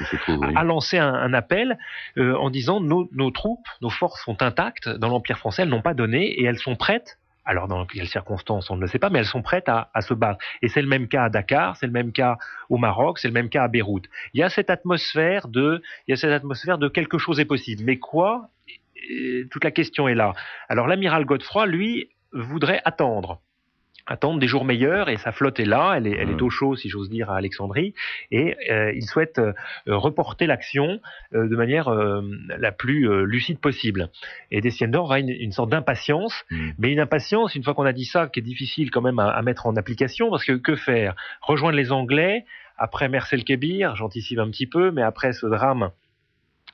a, 0.56 0.64
lancé 0.64 0.98
un, 0.98 1.34
appel 1.34 1.78
euh, 2.18 2.36
en 2.36 2.50
disant 2.50 2.80
nos, 2.80 3.10
nos 3.12 3.32
troupes, 3.32 3.68
nos 3.82 3.90
forces 3.90 4.24
sont 4.24 4.42
intactes 4.42 4.90
dans 4.90 5.10
l'Empire 5.10 5.38
français, 5.38 5.64
elles 5.64 5.70
n'ont 5.70 5.82
pas 5.82 5.94
donné 5.94 6.26
et 6.40 6.46
elles 6.46 6.58
sont 6.58 6.76
prêtes 6.76 7.18
alors, 7.46 7.68
dans 7.68 7.86
quelles 7.86 8.08
circonstances, 8.08 8.70
on 8.72 8.76
ne 8.76 8.82
le 8.82 8.88
sait 8.88 8.98
pas, 8.98 9.10
mais 9.10 9.20
elles 9.20 9.26
sont 9.26 9.44
prêtes 9.44 9.70
à, 9.70 9.90
se 10.02 10.14
battre. 10.14 10.44
Et 10.62 10.68
c'est 10.68 10.82
le 10.82 10.88
même 10.88 11.08
cas 11.08 11.26
à 11.26 11.30
Dakar, 11.30 11.78
c'est 11.78 11.86
le 11.86 11.92
même 11.92 12.12
cas 12.12 12.38
au 12.70 12.78
Maroc, 12.78 13.20
c'est 13.20 13.28
le 13.28 13.34
même 13.34 13.50
cas 13.50 13.64
à 13.64 13.68
Beyrouth. 13.68 14.06
Il 14.34 14.40
y 14.40 14.44
a 14.44 14.50
cette 14.50 14.70
atmosphère 14.72 15.48
de, 15.48 15.82
il 16.08 16.12
y 16.12 16.14
a 16.14 16.18
cette 16.18 16.32
atmosphère 16.32 16.80
de 16.80 16.88
quelque 16.88 17.18
chose 17.20 17.40
est 17.40 17.46
possible. 17.46 17.84
Mais 17.86 17.98
quoi? 17.98 18.50
Toute 19.52 19.64
la 19.64 19.72
question 19.72 20.08
est 20.08 20.16
là. 20.16 20.34
Alors, 20.68 20.88
l'amiral 20.88 21.26
Godefroy, 21.26 21.68
lui, 21.68 22.10
voudrait 22.34 22.82
attendre 22.84 23.42
attendre 24.08 24.40
des 24.40 24.48
jours 24.48 24.66
meilleurs 24.66 25.10
et 25.10 25.18
sa 25.18 25.32
flotte 25.32 25.60
est 25.60 25.66
là, 25.66 25.96
elle 25.98 26.08
est, 26.08 26.18
elle 26.18 26.30
est 26.30 26.42
au 26.42 26.50
chaud 26.50 26.76
si 26.76 26.90
j'ose 26.90 27.10
dire 27.10 27.32
à 27.32 27.38
Alexandrie 27.38 27.94
et 28.32 28.56
euh, 28.72 28.92
il 28.94 29.04
souhaite 29.04 29.40
euh, 29.40 29.54
reporter 29.88 30.48
l'action 30.48 31.00
euh, 31.34 31.48
de 31.48 31.56
manière 31.56 31.90
la 31.90 32.72
plus 32.72 33.26
lucide 33.26 33.60
possible. 33.60 34.10
Et 34.52 34.62
Desciendor 34.62 35.08
va 35.08 35.20
une, 35.20 35.30
une 35.30 35.52
sorte 35.52 35.70
d'impatience, 35.70 36.46
mm. 36.52 36.70
mais 36.78 36.92
une 36.92 37.00
impatience 37.00 37.56
une 37.56 37.64
fois 37.64 37.74
qu'on 37.74 37.86
a 37.86 37.94
dit 37.94 38.06
ça 38.06 38.28
qui 38.28 38.40
est 38.40 38.44
difficile 38.44 38.92
quand 38.92 39.02
même 39.02 39.20
à, 39.20 39.30
à, 39.30 39.42
mettre 39.42 39.66
en 39.66 39.76
application 39.76 40.30
parce 40.30 40.46
que 40.46 40.54
que 40.54 40.76
faire? 40.76 41.16
Rejoindre 41.42 41.78
les 41.78 41.92
Anglais 41.92 42.46
après 42.78 43.08
Mercel 43.10 43.44
Kébir, 43.44 43.96
j'anticipe 43.96 44.40
un 44.40 44.50
petit 44.50 44.68
peu, 44.68 44.92
mais 44.92 45.02
après 45.02 45.34
ce 45.34 45.46
drame 45.46 45.92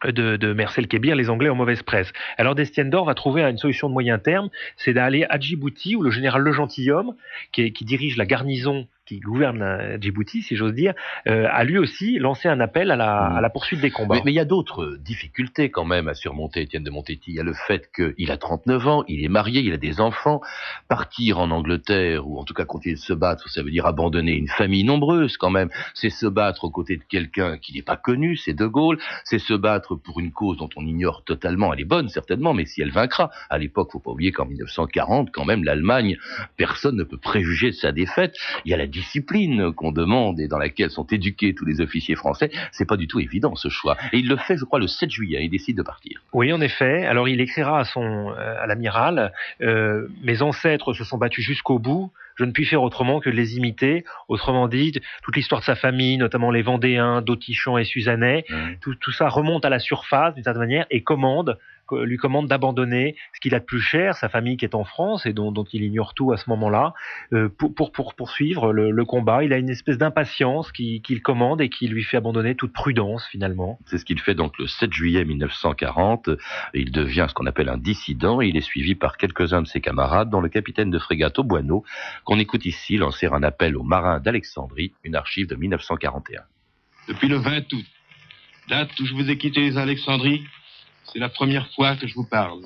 de, 0.06 0.38
de 0.38 0.54
Mercel 0.54 0.88
Kébir, 0.88 1.16
les 1.16 1.30
Anglais 1.30 1.50
en 1.50 1.56
mauvaise 1.56 1.84
presse. 1.84 2.12
Alors 2.38 2.56
Destienne 2.56 2.90
d'Or 2.90 3.06
va 3.06 3.14
trouver 3.14 3.44
une 3.44 3.58
solution 3.58 3.88
de 3.88 3.94
moyen 3.94 4.20
terme, 4.20 4.50
c'est 4.78 4.94
d'aller 4.94 5.26
à 5.30 5.40
Djibouti 5.40 5.96
où 5.96 6.02
le 6.02 6.12
général 6.12 6.42
Le 6.42 6.52
Gentilhomme, 6.52 7.16
qui, 7.52 7.72
qui 7.74 7.86
dirige 7.86 8.18
la 8.18 8.26
garnison 8.26 8.88
qui 9.12 9.20
gouverne 9.20 9.98
Djibouti, 10.00 10.42
si 10.42 10.56
j'ose 10.56 10.74
dire, 10.74 10.94
euh, 11.28 11.46
a 11.52 11.66
lui 11.66 11.78
aussi 11.78 12.18
lancé 12.18 12.48
un 12.48 12.62
appel 12.62 12.92
à 12.92 12.96
la, 12.96 13.30
mmh. 13.30 13.36
à 13.36 13.42
la 13.42 13.50
poursuite 13.50 13.82
des 13.82 13.92
combats. 13.92 14.22
Mais, 14.24 14.32
il 14.32 14.36
y 14.36 14.40
a 14.40 14.46
d'autres 14.46 14.98
difficultés 15.02 15.70
quand 15.70 15.84
même 15.84 16.08
à 16.08 16.14
surmonter, 16.14 16.62
Étienne 16.62 16.86
de 16.86 16.90
Montetti. 16.90 17.32
Il 17.32 17.36
y 17.36 17.40
a 17.42 17.44
le 17.44 17.54
fait 17.54 17.92
qu'il 17.92 18.32
a 18.32 18.38
39 18.38 18.88
ans, 18.88 19.04
il 19.10 19.26
est 19.26 19.28
marié, 19.28 19.60
il 19.60 19.74
a 19.74 19.78
des 19.78 20.00
enfants. 20.00 20.40
Partir 20.88 21.40
en 21.40 21.52
Angleterre, 21.52 22.26
ou 22.26 22.40
en 22.40 22.46
tout 22.46 22.54
cas 22.54 22.64
continuer 22.64 22.96
de 22.96 23.02
se 23.02 23.12
battre, 23.12 23.50
ça 23.50 23.64
veut 23.64 23.72
dire 23.72 23.86
abandonner 23.86 24.32
une 24.32 24.48
famille 24.48 24.86
nombreuse 24.86 25.36
quand 25.36 25.50
même. 25.50 25.70
C'est 25.94 26.10
se 26.10 26.26
battre 26.26 26.64
aux 26.64 26.72
côtés 26.72 26.96
de 26.96 27.04
quelqu'un 27.04 27.58
qui 27.58 27.74
n'est 27.74 27.82
pas 27.82 27.98
connu, 27.98 28.38
c'est 28.38 28.54
De 28.54 28.66
Gaulle. 28.66 28.98
C'est 29.26 29.40
se 29.40 29.54
battre 29.54 29.96
pour 29.96 30.22
une 30.22 30.32
cause 30.32 30.56
dont 30.56 30.70
on 30.78 30.86
ignore 30.86 31.26
totalement, 31.26 31.74
elle 31.74 31.82
est 31.82 31.86
bonne 31.86 32.08
certainement, 32.08 32.54
mais 32.54 32.66
si 32.66 32.82
elle 32.82 32.92
vaincra. 32.92 33.30
À 33.50 33.58
l'époque, 33.58 33.92
faut 33.92 34.00
pas 34.00 34.12
oublier 34.12 34.32
qu'en 34.32 34.46
1940, 34.46 35.32
quand 35.32 35.44
même, 35.44 35.66
l'Allemagne, 35.66 36.18
personne 36.56 36.96
ne 36.96 37.04
peut 37.04 37.18
préjuger 37.18 37.72
de 37.72 37.76
sa 37.76 37.92
défaite. 37.92 38.38
Il 38.64 38.72
y 38.72 38.74
a 38.74 38.78
la 38.78 38.88
discipline 39.02 39.74
qu'on 39.74 39.92
demande 39.92 40.40
et 40.40 40.48
dans 40.48 40.60
laquelle 40.60 40.92
sont 40.92 41.08
éduqués 41.08 41.56
tous 41.56 41.66
les 41.66 41.82
officiers 41.82 42.16
français, 42.16 42.52
c'est 42.72 42.88
pas 42.88 42.98
du 42.98 43.08
tout 43.08 43.20
évident 43.20 43.56
ce 43.56 43.70
choix. 43.70 43.98
Et 44.14 44.20
il 44.20 44.28
le 44.28 44.38
fait, 44.38 44.58
je 44.58 44.66
crois, 44.66 44.80
le 44.80 44.88
7 44.88 45.10
juillet. 45.10 45.40
Il 45.44 45.50
décide 45.50 45.78
de 45.78 45.82
partir. 45.82 46.22
Oui, 46.34 46.54
en 46.54 46.62
effet. 46.62 47.06
Alors 47.06 47.28
il 47.28 47.42
écrira 47.42 47.80
à 47.80 47.86
son 47.86 48.32
euh, 48.38 48.64
à 48.64 48.68
l'amiral 48.68 49.34
euh, 49.62 50.08
Mes 50.24 50.42
ancêtres 50.42 50.94
se 50.94 51.04
sont 51.04 51.18
battus 51.18 51.44
jusqu'au 51.44 51.80
bout. 51.80 52.12
Je 52.36 52.46
ne 52.46 52.52
puis 52.52 52.66
faire 52.66 52.82
autrement 52.82 53.20
que 53.20 53.30
de 53.30 53.36
les 53.36 53.58
imiter. 53.58 54.06
Autrement 54.28 54.68
dit, 54.68 54.94
toute 55.24 55.36
l'histoire 55.36 55.62
de 55.62 55.66
sa 55.66 55.76
famille, 55.76 56.18
notamment 56.18 56.50
les 56.50 56.62
Vendéens, 56.62 57.22
d'Autichan 57.22 57.78
et 57.78 57.84
Suzanais, 57.84 58.46
mmh. 58.50 58.56
tout, 58.82 58.96
tout, 58.96 59.12
ça 59.12 59.28
remonte 59.28 59.66
à 59.66 59.70
la 59.70 59.80
surface 59.80 60.34
d'une 60.34 60.44
certaine 60.44 60.62
manière 60.62 60.86
et 60.90 61.04
commande 61.04 61.58
lui 61.92 62.18
commande 62.18 62.48
d'abandonner 62.48 63.16
ce 63.34 63.40
qu'il 63.40 63.56
a 63.56 63.60
de 63.60 63.66
plus 63.66 63.82
cher, 63.82 64.16
sa 64.16 64.30
famille 64.30 64.58
qui 64.58 64.66
est 64.66 64.76
en 64.76 64.84
France 64.84 65.26
et 65.26 65.34
dont, 65.34 65.52
il 65.74 65.84
ignore 65.84 66.14
tout 66.14 66.32
à 66.32 66.38
ce 66.38 66.50
moment-là, 66.50 66.94
euh, 67.34 67.50
pour, 67.50 67.92
pour, 67.92 68.16
poursuivre 68.16 68.72
le, 68.72 69.06
combat. 69.06 69.44
Il 69.44 69.54
a 69.54 69.58
une 69.58 69.70
espèce 69.70 69.98
d'impatience 69.98 70.72
qu'il 70.72 71.22
commande 71.22 71.62
et 71.62 71.70
qui 71.70 71.88
lui 71.88 72.04
fait 72.04 72.18
abandonner 72.18 72.56
toute 72.56 72.74
prudence 72.74 73.26
finalement. 73.26 73.80
C'est 73.86 73.98
ce 73.98 74.06
qu'il 74.06 74.20
fait 74.20 74.36
donc 74.36 74.58
le 74.58 74.68
7 74.68 74.92
juillet 74.92 75.26
1940. 75.26 76.30
Il 76.74 76.92
devient 76.92 77.26
ce 77.30 77.34
qu'on 77.34 77.46
appelle 77.46 77.70
un 77.70 77.78
dissident 77.78 78.42
et 78.42 78.48
il 78.48 78.58
est 78.58 78.62
suivi 78.62 78.96
par 78.96 79.18
quelques-uns 79.18 79.62
de 79.62 79.68
ses 79.68 79.82
camarades, 79.82 80.30
dont 80.30 80.42
le 80.42 80.50
capitaine 80.50 80.92
de 80.92 81.00
frégate 81.00 81.40
Bueno, 81.40 81.84
qu'on 82.24 82.40
écoute 82.40 82.66
ici 82.66 82.98
lancer 82.98 83.28
un 83.28 83.44
appel 83.44 83.76
aux 83.76 83.84
marins 83.84 84.20
d'Alexandrie, 84.20 84.94
une 85.04 85.16
archive 85.16 85.48
de 85.48 85.56
1941. 85.56 86.42
Depuis 87.08 87.28
le 87.28 87.38
20 87.38 87.74
août, 87.74 87.86
date 88.70 89.00
où 89.00 89.06
je 89.06 89.14
vous 89.14 89.30
ai 89.30 89.38
quitté 89.38 89.62
les 89.62 89.78
Alexandries, 89.78 90.44
c'est 91.06 91.20
la 91.20 91.30
première 91.30 91.70
fois 91.74 91.96
que 91.96 92.08
je 92.08 92.14
vous 92.14 92.28
parle. 92.28 92.62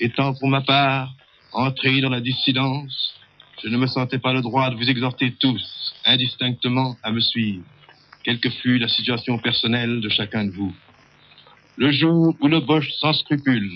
Étant 0.00 0.34
pour 0.34 0.48
ma 0.48 0.60
part 0.60 1.12
entré 1.52 2.00
dans 2.00 2.10
la 2.10 2.20
dissidence, 2.20 3.14
je 3.62 3.68
ne 3.68 3.76
me 3.76 3.86
sentais 3.86 4.18
pas 4.18 4.32
le 4.32 4.42
droit 4.42 4.70
de 4.70 4.76
vous 4.76 4.90
exhorter 4.90 5.32
tous, 5.38 5.94
indistinctement, 6.04 6.96
à 7.02 7.12
me 7.12 7.20
suivre, 7.20 7.64
quelle 8.24 8.40
que 8.40 8.50
fût 8.50 8.78
la 8.78 8.88
situation 8.88 9.38
personnelle 9.38 10.00
de 10.00 10.08
chacun 10.08 10.44
de 10.44 10.50
vous. 10.50 10.74
Le 11.76 11.92
jour 11.92 12.36
où 12.40 12.48
le 12.48 12.60
Boche 12.60 12.90
sans 13.00 13.12
scrupule 13.12 13.70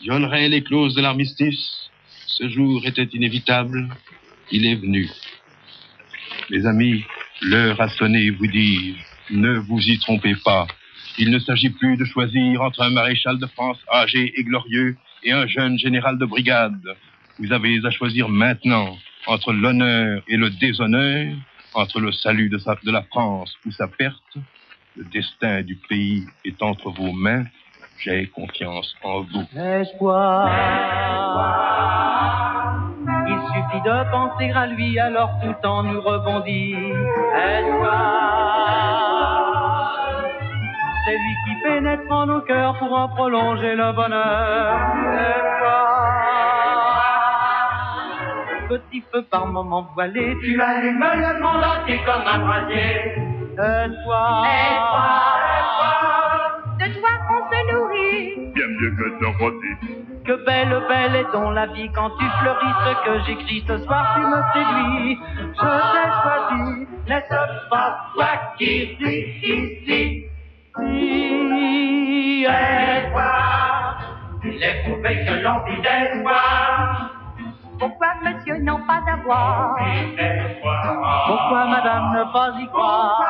violerait 0.00 0.48
les 0.48 0.62
clauses 0.62 0.94
de 0.94 1.02
l'armistice, 1.02 1.90
ce 2.26 2.48
jour 2.48 2.86
était 2.86 3.08
inévitable, 3.12 3.88
il 4.50 4.66
est 4.66 4.76
venu. 4.76 5.10
Mes 6.48 6.64
amis, 6.66 7.04
l'heure 7.42 7.80
a 7.80 7.88
sonné, 7.88 8.30
vous 8.30 8.46
dire, 8.46 8.94
ne 9.30 9.58
vous 9.58 9.80
y 9.80 9.98
trompez 9.98 10.34
pas. 10.36 10.66
Il 11.18 11.30
ne 11.30 11.38
s'agit 11.38 11.70
plus 11.70 11.96
de 11.96 12.04
choisir 12.04 12.62
entre 12.62 12.82
un 12.82 12.90
maréchal 12.90 13.38
de 13.38 13.46
France 13.46 13.78
âgé 13.92 14.32
et 14.36 14.44
glorieux 14.44 14.96
et 15.22 15.32
un 15.32 15.46
jeune 15.46 15.78
général 15.78 16.18
de 16.18 16.24
brigade. 16.24 16.96
Vous 17.38 17.52
avez 17.52 17.80
à 17.84 17.90
choisir 17.90 18.28
maintenant 18.28 18.96
entre 19.26 19.52
l'honneur 19.52 20.22
et 20.28 20.36
le 20.36 20.50
déshonneur, 20.50 21.34
entre 21.74 22.00
le 22.00 22.12
salut 22.12 22.48
de, 22.48 22.58
la 22.90 23.02
France 23.02 23.54
ou 23.66 23.72
sa 23.72 23.88
perte. 23.88 24.36
Le 24.96 25.04
destin 25.04 25.62
du 25.62 25.76
pays 25.76 26.24
est 26.44 26.62
entre 26.62 26.90
vos 26.90 27.12
mains. 27.12 27.44
J'ai 27.98 28.26
confiance 28.28 28.94
en 29.02 29.20
vous. 29.22 29.46
Espoir. 29.58 30.50
Il 33.28 33.38
suffit 33.46 33.82
de 33.84 34.10
penser 34.10 34.50
à 34.52 34.66
lui, 34.66 34.98
alors 34.98 35.30
tout 35.42 35.66
en 35.66 35.82
nous 35.82 36.00
rebondit. 36.00 36.74
Espoir 37.36 38.29
c'est 41.10 41.18
lui 41.18 41.36
qui 41.44 41.62
pénètre 41.62 42.10
en 42.10 42.26
nos 42.26 42.40
cœurs 42.42 42.78
pour 42.78 42.92
en 42.92 43.08
prolonger 43.08 43.74
le 43.74 43.92
bonheur. 43.92 44.78
Petit 48.68 49.02
feu 49.12 49.22
par 49.30 49.46
moment 49.46 49.88
voilé, 49.94 50.36
tu 50.42 50.60
allumes 50.60 51.04
le 51.14 51.40
monde 51.40 51.64
entier 51.64 52.00
comme 52.06 52.26
un 52.26 52.38
brasier. 52.46 53.14
Espoir, 53.58 54.46
espoir, 55.58 56.60
de 56.78 57.00
toi 57.00 57.10
on 57.30 57.40
se 57.50 57.72
nourrit. 57.72 58.52
Bien 58.54 58.68
mieux 58.68 58.90
que 58.90 59.20
de 59.20 59.26
rôti. 59.38 59.72
Que 60.24 60.44
belle, 60.46 60.80
belle 60.88 61.16
est 61.16 61.30
ton 61.32 61.50
la 61.50 61.66
vie 61.66 61.90
quand 61.92 62.10
tu 62.10 62.24
fleuris 62.40 62.74
ce 62.84 62.92
que 63.04 63.24
j'écris 63.26 63.64
ce 63.66 63.78
soir, 63.78 64.14
tu 64.14 64.20
me 64.20 64.40
séduis. 64.52 65.18
Je 65.54 65.60
t'ai 65.60 66.06
choisi, 66.22 66.86
n'est-ce 67.08 67.68
pas 67.68 67.98
toi 68.14 68.28
qui 68.56 68.96
vis 69.00 69.24
ici? 69.42 70.29
Si 70.80 72.44
espoir, 72.44 73.98
il 74.44 74.62
est 74.62 74.82
prouvé 74.84 75.24
que 75.26 75.32
l'on 75.42 75.58
vit 75.64 75.80
d'espoir. 75.82 77.10
Pourquoi 77.78 78.08
monsieur 78.22 78.58
n'en 78.58 78.80
pas 78.86 79.00
avoir 79.10 79.76
Pourquoi 81.26 81.64
madame 81.66 82.12
ne 82.14 82.24
pas 82.32 82.50
y 82.60 82.66
croire 82.68 83.24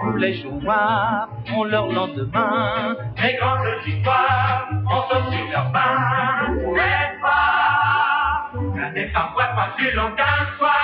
Tous 0.00 0.16
les 0.16 0.34
jours 0.42 0.60
noirs 0.60 1.28
ont 1.56 1.64
leur 1.64 1.86
lendemain. 1.92 2.96
Les 3.22 3.36
grandes 3.36 3.66
histoires 3.86 4.68
ont 4.72 5.04
aussi 5.16 5.38
leur 5.52 5.70
fin. 5.72 6.52
L'espoir, 6.74 8.50
ça 8.76 8.90
n'est 8.90 9.12
parfois 9.12 9.46
pas 9.54 9.68
plus 9.76 9.92
long 9.94 10.10
qu'un 10.16 10.46
soir 10.58 10.81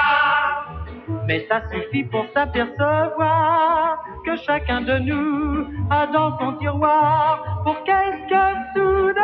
mais 1.28 1.47
ça 1.47 1.61
suffit 1.70 2.04
pour 2.04 2.25
s'apercevoir 2.32 4.02
que 4.25 4.35
chacun 4.37 4.80
de 4.80 4.99
nous 4.99 5.66
a 5.90 6.06
dans 6.06 6.38
son 6.38 6.54
tiroir 6.54 7.61
pour 7.64 7.76
quelques 7.85 8.56
sous 8.75 9.17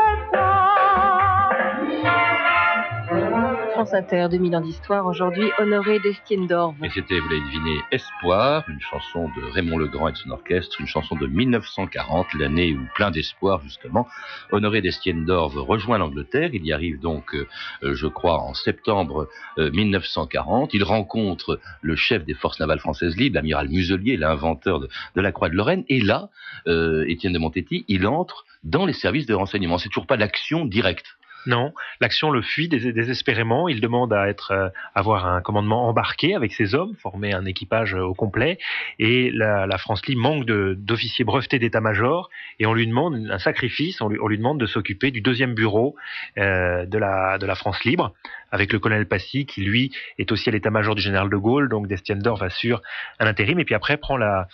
France 3.84 3.94
Inter, 3.96 4.28
2000 4.30 4.56
ans 4.56 4.60
d'histoire. 4.62 5.04
Aujourd'hui, 5.04 5.50
Honoré 5.58 6.00
d'Estienne 6.00 6.46
d'Orve. 6.46 6.74
Et 6.82 6.88
c'était, 6.88 7.18
vous 7.18 7.28
l'avez 7.28 7.42
deviné, 7.42 7.80
Espoir, 7.92 8.64
une 8.66 8.80
chanson 8.80 9.28
de 9.36 9.44
Raymond 9.52 9.76
Legrand 9.76 10.08
et 10.08 10.12
de 10.12 10.16
son 10.16 10.30
orchestre, 10.30 10.80
une 10.80 10.86
chanson 10.86 11.16
de 11.16 11.26
1940, 11.26 12.32
l'année 12.38 12.72
où 12.72 12.80
plein 12.94 13.10
d'espoir, 13.10 13.60
justement, 13.62 14.08
Honoré 14.52 14.80
d'Estienne 14.80 15.26
d'Orve 15.26 15.58
rejoint 15.58 15.98
l'Angleterre. 15.98 16.48
Il 16.54 16.64
y 16.64 16.72
arrive 16.72 16.98
donc, 16.98 17.34
euh, 17.34 17.46
je 17.82 18.06
crois, 18.06 18.40
en 18.40 18.54
septembre 18.54 19.28
1940. 19.58 20.70
Euh, 20.70 20.76
il 20.78 20.82
rencontre 20.82 21.60
le 21.82 21.94
chef 21.94 22.24
des 22.24 22.32
forces 22.32 22.60
navales 22.60 22.80
françaises 22.80 23.18
libres, 23.18 23.34
l'amiral 23.34 23.68
Muselier, 23.68 24.16
l'inventeur 24.16 24.80
de, 24.80 24.88
la 25.14 25.30
Croix 25.30 25.50
de 25.50 25.56
Lorraine. 25.56 25.84
Et 25.90 26.00
là, 26.00 26.30
euh, 26.68 27.04
Étienne 27.06 27.34
de 27.34 27.38
Montetti, 27.38 27.84
il 27.88 28.06
entre 28.06 28.46
dans 28.62 28.86
les 28.86 28.94
services 28.94 29.26
de 29.26 29.34
renseignement. 29.34 29.76
C'est 29.76 29.90
toujours 29.90 30.06
pas 30.06 30.16
l'action 30.16 30.64
directe. 30.64 31.18
Non, 31.46 31.74
l'action 32.00 32.30
le 32.30 32.42
fuit 32.42 32.68
désespérément. 32.68 33.68
Il 33.68 33.80
demande 33.80 34.12
à 34.12 34.28
être, 34.28 34.52
euh, 34.52 34.68
avoir 34.94 35.26
un 35.26 35.42
commandement 35.42 35.88
embarqué 35.88 36.34
avec 36.34 36.52
ses 36.52 36.74
hommes, 36.74 36.94
former 36.96 37.32
un 37.34 37.44
équipage 37.44 37.94
euh, 37.94 38.02
au 38.02 38.14
complet. 38.14 38.58
Et 38.98 39.30
la, 39.30 39.78
France 39.78 40.06
libre 40.06 40.22
manque 40.22 40.46
d'officiers 40.46 41.24
brevetés 41.24 41.58
d'état-major 41.58 42.30
et 42.58 42.66
on 42.66 42.72
lui 42.72 42.86
demande 42.86 43.28
un 43.30 43.38
sacrifice. 43.38 44.00
On 44.00 44.08
lui, 44.08 44.38
demande 44.38 44.58
de 44.58 44.66
s'occuper 44.66 45.10
du 45.10 45.20
deuxième 45.20 45.54
bureau 45.54 45.96
euh, 46.38 46.86
de 46.86 46.98
la 46.98 47.54
France 47.54 47.84
libre 47.84 48.14
avec 48.54 48.72
le 48.72 48.78
colonel 48.78 49.06
Passy 49.06 49.46
qui 49.46 49.62
lui 49.62 49.92
est 50.18 50.30
aussi 50.30 50.48
à 50.48 50.52
l'état-major 50.52 50.94
du 50.94 51.02
général 51.02 51.28
de 51.28 51.36
Gaulle. 51.36 51.68
Donc 51.68 51.88
Destiendorf 51.88 52.40
assure 52.42 52.80
un 53.18 53.26
intérim 53.26 53.58
et 53.58 53.64
puis 53.64 53.74
après 53.74 53.96
prend 53.96 54.16
la, 54.16 54.46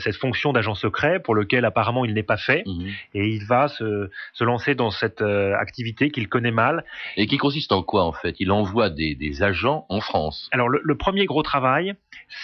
cette 0.00 0.16
fonction 0.16 0.52
d'agent 0.52 0.74
secret 0.74 1.20
pour 1.20 1.34
lequel 1.34 1.64
apparemment 1.64 2.04
il 2.04 2.14
n'est 2.14 2.24
pas 2.24 2.36
fait 2.36 2.64
mhm. 2.66 2.88
et 3.14 3.28
il 3.28 3.44
va 3.46 3.68
se, 3.68 4.10
se 4.32 4.44
lancer 4.44 4.74
dans 4.74 4.90
cette 4.90 5.22
activité 5.22 6.10
qu'il 6.10 6.28
connaît 6.28 6.50
mal. 6.50 6.84
Et 7.16 7.26
qui 7.26 7.38
consiste 7.38 7.72
en 7.72 7.82
quoi 7.82 8.04
en 8.04 8.12
fait? 8.12 8.36
Il 8.40 8.50
envoie 8.50 8.90
des, 8.90 9.42
agents 9.42 9.86
en 9.88 10.00
France. 10.00 10.48
Alors 10.52 10.68
le, 10.68 10.96
premier 10.96 11.26
gros 11.26 11.42
travail, 11.42 11.94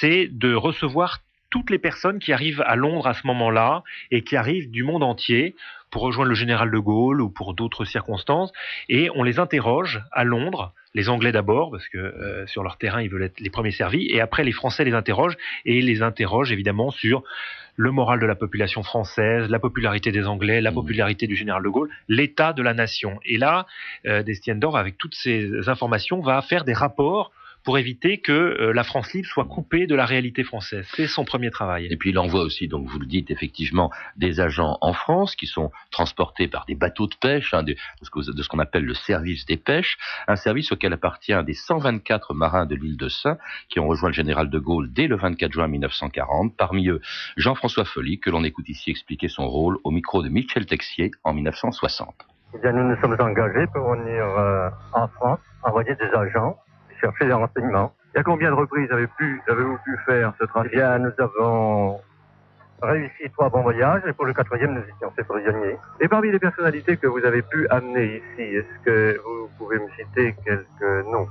c'est 0.00 0.28
de 0.30 0.54
recevoir 0.54 1.20
toutes 1.50 1.70
les 1.70 1.78
personnes 1.78 2.18
qui 2.18 2.32
arrivent 2.32 2.62
à 2.66 2.76
Londres 2.76 3.06
à 3.06 3.14
ce 3.14 3.26
moment-là 3.26 3.82
et 4.10 4.22
qui 4.22 4.36
arrivent 4.36 4.70
du 4.70 4.82
monde 4.82 5.02
entier 5.02 5.54
pour 5.90 6.02
rejoindre 6.02 6.28
le 6.28 6.36
général 6.36 6.70
de 6.70 6.78
Gaulle 6.78 7.20
ou 7.20 7.28
pour 7.28 7.54
d'autres 7.54 7.84
circonstances, 7.84 8.52
et 8.88 9.10
on 9.16 9.24
les 9.24 9.40
interroge 9.40 10.02
à 10.12 10.22
Londres, 10.22 10.72
les 10.94 11.08
Anglais 11.08 11.32
d'abord, 11.32 11.72
parce 11.72 11.88
que 11.88 11.98
euh, 11.98 12.46
sur 12.46 12.62
leur 12.62 12.78
terrain 12.78 13.02
ils 13.02 13.10
veulent 13.10 13.24
être 13.24 13.40
les 13.40 13.50
premiers 13.50 13.72
servis, 13.72 14.06
et 14.08 14.20
après 14.20 14.44
les 14.44 14.52
Français 14.52 14.84
les 14.84 14.94
interrogent, 14.94 15.36
et 15.64 15.82
les 15.82 16.02
interrogent 16.02 16.52
évidemment 16.52 16.92
sur 16.92 17.24
le 17.76 17.90
moral 17.90 18.20
de 18.20 18.26
la 18.26 18.34
population 18.34 18.82
française, 18.82 19.48
la 19.48 19.58
popularité 19.58 20.12
des 20.12 20.26
Anglais, 20.26 20.60
la 20.60 20.70
Mmh. 20.70 20.74
popularité 20.74 21.26
du 21.26 21.34
général 21.34 21.62
de 21.62 21.68
Gaulle, 21.68 21.90
l'état 22.08 22.52
de 22.52 22.62
la 22.62 22.74
nation. 22.74 23.18
Et 23.24 23.38
là, 23.38 23.66
euh, 24.06 24.22
Destienne-Dor, 24.22 24.76
avec 24.76 24.98
toutes 24.98 25.14
ces 25.14 25.68
informations, 25.68 26.20
va 26.20 26.40
faire 26.42 26.64
des 26.64 26.74
rapports 26.74 27.32
pour 27.70 27.78
éviter 27.78 28.18
que 28.18 28.32
euh, 28.32 28.72
la 28.72 28.82
France 28.82 29.12
libre 29.12 29.28
soit 29.28 29.44
coupée 29.44 29.86
de 29.86 29.94
la 29.94 30.04
réalité 30.04 30.42
française. 30.42 30.88
C'est 30.96 31.06
son 31.06 31.24
premier 31.24 31.52
travail. 31.52 31.86
Et 31.88 31.96
puis 31.96 32.10
il 32.10 32.18
envoie 32.18 32.40
aussi, 32.42 32.66
donc 32.66 32.88
vous 32.88 32.98
le 32.98 33.06
dites 33.06 33.30
effectivement, 33.30 33.92
des 34.16 34.40
agents 34.40 34.76
en 34.80 34.92
France 34.92 35.36
qui 35.36 35.46
sont 35.46 35.70
transportés 35.92 36.48
par 36.48 36.64
des 36.66 36.74
bateaux 36.74 37.06
de 37.06 37.14
pêche, 37.14 37.54
hein, 37.54 37.62
de, 37.62 37.74
de 37.74 37.78
ce 38.02 38.10
que- 38.10 38.34
de 38.36 38.42
ce 38.42 38.48
qu'on 38.48 38.58
appelle 38.58 38.84
le 38.84 38.94
service 38.94 39.46
des 39.46 39.56
pêches, 39.56 39.98
un 40.26 40.34
service 40.34 40.72
auquel 40.72 40.92
appartient 40.92 41.44
des 41.44 41.54
124 41.54 42.34
marins 42.34 42.66
de 42.66 42.74
l'île 42.74 42.96
de 42.96 43.08
Saint 43.08 43.38
qui 43.68 43.78
ont 43.78 43.86
rejoint 43.86 44.08
le 44.08 44.14
général 44.16 44.50
de 44.50 44.58
Gaulle 44.58 44.92
dès 44.92 45.06
le 45.06 45.14
24 45.14 45.52
juin 45.52 45.68
1940. 45.68 46.56
Parmi 46.56 46.88
eux, 46.88 47.00
Jean-François 47.36 47.84
Folly, 47.84 48.18
que 48.18 48.30
l'on 48.30 48.42
écoute 48.42 48.68
ici 48.68 48.90
expliquer 48.90 49.28
son 49.28 49.48
rôle 49.48 49.78
au 49.84 49.92
micro 49.92 50.24
de 50.24 50.28
Michel 50.28 50.66
Texier 50.66 51.12
en 51.22 51.34
1960. 51.34 52.16
Eh 52.52 52.58
bien, 52.58 52.72
nous 52.72 52.82
nous 52.82 53.00
sommes 53.00 53.16
engagés 53.20 53.68
pour 53.72 53.92
venir 53.94 54.24
euh, 54.24 54.68
en 54.92 55.06
France, 55.06 55.38
envoyer 55.62 55.94
des 55.94 56.10
agents, 56.18 56.56
chercher 57.00 57.26
des 57.26 57.32
renseignements. 57.32 57.92
Et 58.14 58.18
à 58.18 58.22
combien 58.22 58.50
de 58.50 58.56
reprises 58.56 58.90
avez-vous 58.90 59.78
pu 59.84 59.98
faire 60.06 60.32
ce 60.38 60.44
Eh 60.44 60.48
trafic 60.48 60.72
bien, 60.72 60.98
nous 60.98 61.12
avons 61.18 62.00
réussi 62.82 63.30
trois 63.32 63.50
bons 63.50 63.62
voyages 63.62 64.02
et 64.06 64.12
pour 64.12 64.24
le 64.24 64.32
quatrième, 64.32 64.74
nous 64.74 64.82
étions 64.82 65.10
faits 65.14 65.26
prisonniers. 65.26 65.76
Et 66.00 66.08
parmi 66.08 66.30
les 66.30 66.38
personnalités 66.38 66.96
que 66.96 67.06
vous 67.06 67.24
avez 67.24 67.42
pu 67.42 67.68
amener 67.68 68.16
ici, 68.16 68.42
est-ce 68.42 68.84
que 68.84 69.20
vous 69.22 69.50
pouvez 69.58 69.78
me 69.78 69.88
citer 69.90 70.34
quelques 70.44 71.06
noms? 71.06 71.28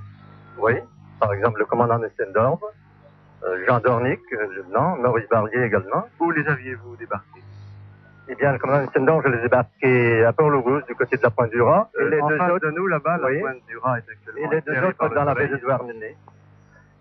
Oui, 0.57 0.73
par 1.19 1.33
exemple, 1.33 1.59
le 1.59 1.65
commandant 1.65 1.99
de 1.99 2.09
Stendorf, 2.09 2.59
euh, 3.43 3.65
Jean 3.67 3.79
Dornick, 3.79 4.19
euh, 4.33 4.47
lieutenant, 4.53 4.97
Maurice 4.97 5.27
Barbier 5.29 5.63
également. 5.63 6.05
Où 6.19 6.31
les 6.31 6.45
aviez-vous 6.47 6.95
débarqués? 6.97 7.41
Eh 8.31 8.35
bien, 8.35 8.51
le 8.53 8.59
commandant 8.59 9.21
je 9.23 9.27
les 9.29 9.39
ai 9.39 9.41
débarqués 9.41 10.23
à 10.23 10.33
Port-Lougus, 10.33 10.85
du 10.85 10.93
côté 10.95 11.17
de 11.17 11.23
la 11.23 11.31
Pointe 11.31 11.49
du. 11.49 11.61
Euh, 11.61 11.83
et 11.99 12.09
les 12.11 12.21
En 12.21 12.27
deux 12.29 12.37
face 12.37 12.51
autres, 12.51 12.65
de 12.67 12.71
nous, 12.71 12.85
là-bas, 12.87 13.17
la 13.17 13.27
Oui. 13.27 13.39
pointe 13.39 13.65
du 13.67 13.77
Raz 13.77 13.97
est 13.99 14.39
et 14.39 14.47
les 14.47 14.61
deux 14.61 14.83
autres 14.87 15.09
dans 15.15 15.23
la 15.23 15.33
baie 15.33 15.47
de 15.47 15.57
Douarnenez. 15.57 16.15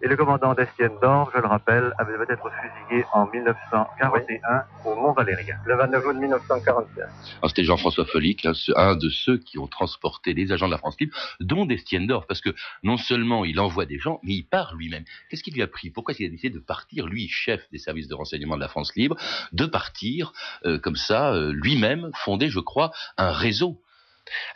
Et 0.01 0.07
le 0.07 0.17
commandant 0.17 0.55
d'Estienne 0.55 0.93
d'Or, 1.03 1.31
je 1.35 1.41
le 1.41 1.49
rappelle, 1.49 1.93
avait 1.99 2.13
être 2.29 2.49
fusillé 2.89 3.05
en 3.13 3.27
1941 3.27 4.63
au 4.85 4.95
Mont 4.95 5.13
Valérien. 5.13 5.57
Le 5.67 5.77
29 5.77 6.07
août 6.07 6.17
1945. 6.17 7.01
Alors, 7.01 7.49
C'était 7.49 7.65
Jean-François 7.65 8.05
Folic, 8.05 8.47
hein, 8.47 8.55
ce- 8.55 8.71
un 8.77 8.95
de 8.95 9.09
ceux 9.09 9.39
qui 9.39 9.59
ont 9.59 9.67
transporté 9.67 10.35
les 10.35 10.53
agents 10.53 10.67
de 10.67 10.73
la 10.73 10.79
France 10.79 10.97
libre, 11.01 11.17
dont 11.41 11.67
Destienne-Dor, 11.67 12.27
parce 12.27 12.41
que 12.41 12.51
non 12.85 12.97
seulement 12.97 13.45
il 13.45 13.59
envoie 13.59 13.87
des 13.87 13.99
gens, 13.99 14.21
mais 14.23 14.35
il 14.35 14.45
part 14.45 14.75
lui-même. 14.77 15.05
Qu'est-ce 15.31 15.43
qui 15.43 15.51
lui 15.51 15.63
a 15.63 15.67
pris? 15.67 15.91
Pourquoi 15.91 16.15
il 16.19 16.27
a 16.27 16.29
décidé 16.29 16.51
de 16.55 16.61
partir, 16.61 17.07
lui, 17.07 17.27
chef 17.29 17.69
des 17.73 17.79
services 17.79 18.07
de 18.07 18.15
renseignement 18.15 18.55
de 18.55 18.61
la 18.61 18.69
France 18.69 18.95
libre, 18.95 19.17
de 19.53 19.67
partir 19.67 20.33
euh, 20.65 20.79
comme 20.79 20.97
ça, 20.97 21.33
euh, 21.35 21.53
lui-même, 21.53 22.11
fonder, 22.15 22.51
je 22.51 22.61
crois, 22.61 22.93
un 23.17 23.33
réseau 23.33 23.81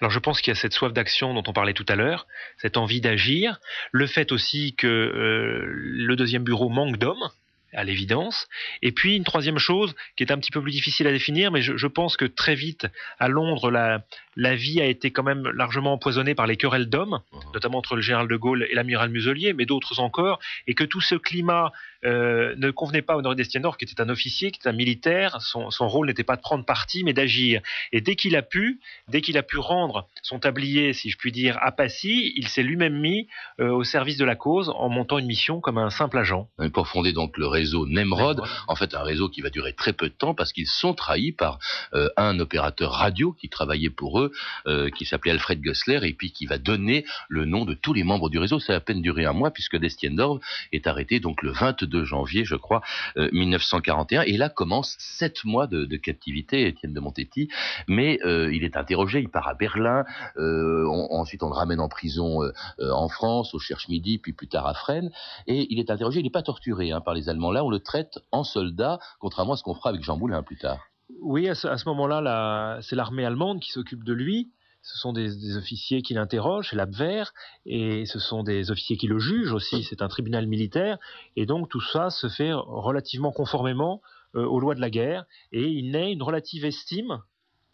Alors 0.01 0.11
je 0.11 0.19
pense 0.19 0.41
qu'il 0.41 0.53
y 0.53 0.57
a 0.57 0.61
cette 0.61 0.73
soif 0.73 0.93
d'action 0.93 1.35
dont 1.35 1.43
on 1.47 1.53
parlait 1.53 1.75
tout 1.75 1.87
à 1.89 1.97
l'heure, 1.97 2.27
cette 2.59 2.77
envie 2.77 3.01
d'agir, 3.01 3.61
le 3.91 4.07
fait 4.07 4.33
aussi 4.33 4.75
que 4.77 4.87
euh, 4.87 5.65
le 5.67 6.17
deuxième 6.17 6.45
bureau 6.45 6.69
manque 6.69 6.97
d'hommes, 6.97 7.31
à 7.73 7.85
l'évidence, 7.85 8.49
et 8.83 8.93
puis 8.93 9.17
une 9.17 9.25
troisième 9.25 9.59
chose 9.59 9.95
qui 10.17 10.25
est 10.25 10.33
un 10.33 10.39
petit 10.39 10.51
peu 10.51 10.61
plus 10.61 10.73
difficile 10.73 11.07
à 11.07 11.13
définir, 11.13 11.51
mais 11.51 11.63
je, 11.63 11.77
je 11.77 11.87
pense 11.87 12.17
que 12.17 12.25
très 12.25 12.55
vite 12.55 12.87
à 13.19 13.29
Londres, 13.29 13.71
la, 13.71 14.05
la 14.37 14.55
vie 14.55 14.81
a 14.81 14.87
été 14.87 15.11
quand 15.11 15.23
même 15.23 15.49
largement 15.49 15.93
empoisonnée 15.95 16.35
par 16.35 16.47
les 16.47 16.57
querelles 16.57 16.89
d'hommes, 16.89 17.21
notamment 17.55 17.79
entre 17.79 17.97
le 17.97 18.03
général 18.03 18.29
de 18.29 18.37
Gaulle 18.37 18.67
et 18.71 18.75
l'amiral 18.75 19.11
Muselier, 19.11 19.53
mais 19.53 19.67
d'autres 19.67 20.01
encore, 20.01 20.39
et 20.67 20.75
que 20.75 20.85
tout 20.85 21.01
ce 21.01 21.15
climat 21.15 21.73
euh, 22.05 22.55
ne 22.57 22.71
convenait 22.71 23.03
pas 23.03 23.15
à 23.15 23.17
Honoré 23.17 23.37
Destienor, 23.37 23.77
qui 23.77 23.85
était 23.85 24.01
un 24.01 24.09
officier, 24.09 24.51
qui 24.51 24.59
était 24.59 24.69
un 24.69 24.73
militaire, 24.73 25.41
son, 25.41 25.71
son 25.71 25.87
rôle 25.87 26.09
n'était 26.09 26.25
pas 26.25 26.37
de 26.37 26.41
prendre 26.41 26.65
parti, 26.65 27.05
mais 27.05 27.13
d'agir. 27.13 27.61
Et 27.93 28.01
dès 28.01 28.17
qu'il 28.17 28.35
a 28.37 28.43
pu, 28.43 28.81
dès 29.09 29.21
qu'il 29.21 29.39
a 29.39 29.43
pu 29.43 29.59
rendre 29.59 30.09
son 30.23 30.39
tablier, 30.39 30.93
si 30.95 31.11
je 31.11 31.17
puis 31.17 31.31
dire, 31.31 31.59
à 31.61 31.71
Passy, 31.71 32.33
il 32.37 32.49
s'est 32.49 32.63
lui-même 32.63 32.99
mis 32.99 33.29
euh, 33.61 33.71
au 33.71 33.85
service 33.85 34.17
de 34.17 34.25
la 34.25 34.35
cause 34.35 34.71
en 34.75 34.89
montant 34.89 35.19
une 35.19 35.27
mission 35.27 35.61
comme 35.61 35.79
un 35.79 35.91
simple 35.91 36.19
agent. 36.19 36.49
pour 36.73 36.89
fonder 36.89 37.13
donc 37.13 37.39
le 37.39 37.47
réseau 37.63 37.87
Nemrod, 37.87 38.41
en 38.67 38.75
fait 38.75 38.95
un 38.95 39.03
réseau 39.03 39.29
qui 39.29 39.41
va 39.41 39.51
durer 39.51 39.73
très 39.73 39.93
peu 39.93 40.09
de 40.09 40.15
temps 40.15 40.35
parce 40.35 40.53
qu'ils 40.53 40.67
sont 40.67 40.95
trahis 40.95 41.33
par 41.33 41.59
euh, 41.95 42.09
un 42.17 42.39
opérateur 42.41 42.91
radio 42.93 43.33
qui 43.33 43.49
travaillait 43.49 43.91
pour 43.91 44.19
eux, 44.21 44.33
euh, 44.67 44.91
qui 44.91 45.05
s'appelait 45.05 45.31
Alfred 45.31 45.61
Gossler, 45.63 46.01
et 46.03 46.13
puis 46.13 46.33
qui 46.33 46.47
va 46.47 46.59
donner 46.59 47.05
le 47.29 47.45
nom 47.45 47.65
de 47.65 47.75
tous 47.75 47.93
les 47.95 48.03
membres 48.05 48.29
du 48.31 48.39
réseau. 48.39 48.59
Ça 48.59 48.73
a 48.73 48.77
à 48.77 48.81
peine 48.81 49.01
duré 49.01 49.25
un 49.27 49.33
mois 49.33 49.51
puisque 49.53 49.77
Destiendorf 49.77 50.41
est 50.73 50.87
arrêté 50.89 51.21
donc 51.21 51.43
le 51.43 51.53
22 51.53 52.05
janvier, 52.05 52.45
je 52.45 52.57
crois, 52.57 52.81
euh, 53.17 53.29
1941, 53.33 54.23
et 54.23 54.37
là 54.37 54.49
commence 54.49 54.97
sept 54.99 55.45
mois 55.45 55.67
de, 55.69 55.85
de 55.85 55.97
captivité, 55.97 56.67
Étienne 56.67 56.93
de 56.95 57.01
Montetti, 57.01 57.49
mais 57.87 58.19
euh, 58.25 58.53
il 58.53 58.65
est 58.65 58.77
interrogé, 58.77 59.21
il 59.21 59.29
part 59.29 59.47
à 59.47 59.55
Berlin, 59.55 60.05
euh, 60.37 60.85
on- 60.89 61.09
ensuite 61.21 61.43
on 61.45 61.49
le 61.49 61.55
ramène 61.55 61.81
en 61.81 61.89
prison 61.89 62.43
euh, 62.43 62.51
euh, 62.81 62.91
en 62.91 63.09
France, 63.09 63.55
au 63.55 63.61
Cherche 63.61 63.87
Midi, 63.89 64.19
puis 64.19 64.33
plus 64.33 64.49
tard 64.49 64.67
à 64.67 64.75
Fresnes, 64.75 65.11
et 65.47 65.67
il 65.71 65.79
est 65.79 65.91
interrogé, 65.91 66.19
il 66.21 66.25
n'est 66.25 66.31
pas 66.41 66.43
torturé 66.43 66.91
hein, 66.91 67.01
par 67.01 67.15
les 67.15 67.29
Allemands. 67.29 67.52
Là, 67.53 67.65
on 67.65 67.71
le 67.71 67.81
traite 67.81 68.19
en 68.31 68.45
soldat, 68.45 68.99
contrairement 69.21 69.55
à 69.55 69.57
ce 69.57 69.63
qu'on 69.63 69.75
fera 69.75 69.91
avec 69.91 70.03
Jean 70.03 70.17
Moulin 70.17 70.43
plus 70.43 70.57
tard. 70.57 70.81
Oui, 71.21 71.49
à 71.49 71.55
ce, 71.55 71.89
moment-là, 71.89 72.79
c'est 72.83 72.97
l'armée 72.97 73.25
allemande 73.25 73.61
qui 73.61 73.71
s'occupe 73.71 74.05
de 74.05 74.13
lui. 74.13 74.51
Ce 74.83 74.99
sont 74.99 75.13
des, 75.13 75.57
officiers 75.57 76.03
qui 76.03 76.15
l'interrogent, 76.15 76.71
c'est 76.71 76.77
l'Abwehr, 76.77 77.33
et 77.67 78.05
ce 78.05 78.19
sont 78.19 78.43
des 78.43 78.73
officiers 78.73 78.97
qui 78.97 79.07
le 79.07 79.21
jugent 79.21 79.53
aussi, 79.53 79.85
c'est 79.85 80.03
un 80.03 80.09
tribunal 80.09 80.49
militaire, 80.49 80.99
et 81.37 81.47
donc 81.47 81.69
tout 81.69 81.81
ça 81.81 82.11
se 82.11 82.29
fait 82.29 82.53
relativement 82.53 83.31
conformément 83.31 84.03
euh, 84.35 84.45
aux 84.45 84.59
lois 84.59 84.75
de 84.75 84.81
la 84.81 84.91
guerre, 84.91 85.25
et 85.53 85.69
il 85.69 85.93
naît 85.93 86.13
une 86.13 86.23
relative 86.25 86.65
estime, 86.65 87.23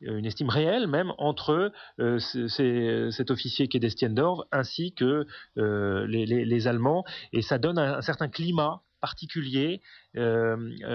euh, 0.03 0.19
une 0.19 0.27
estime 0.27 0.51
réelle 0.51 0.87
même, 0.87 1.15
entre 1.17 1.73
euh, 1.99 2.19
cet 2.19 3.31
officier 3.31 3.69
qui 3.69 3.79
est 3.79 3.81
Destiendorf 3.81 4.43
ainsi 4.53 4.93
que 4.93 5.27
les, 5.57 6.69
Allemands, 6.69 7.05
et 7.33 7.41
ça 7.41 7.57
donne 7.57 7.79
un 7.79 8.03
certain 8.03 8.29
climat 8.29 8.83
particulier 9.01 9.81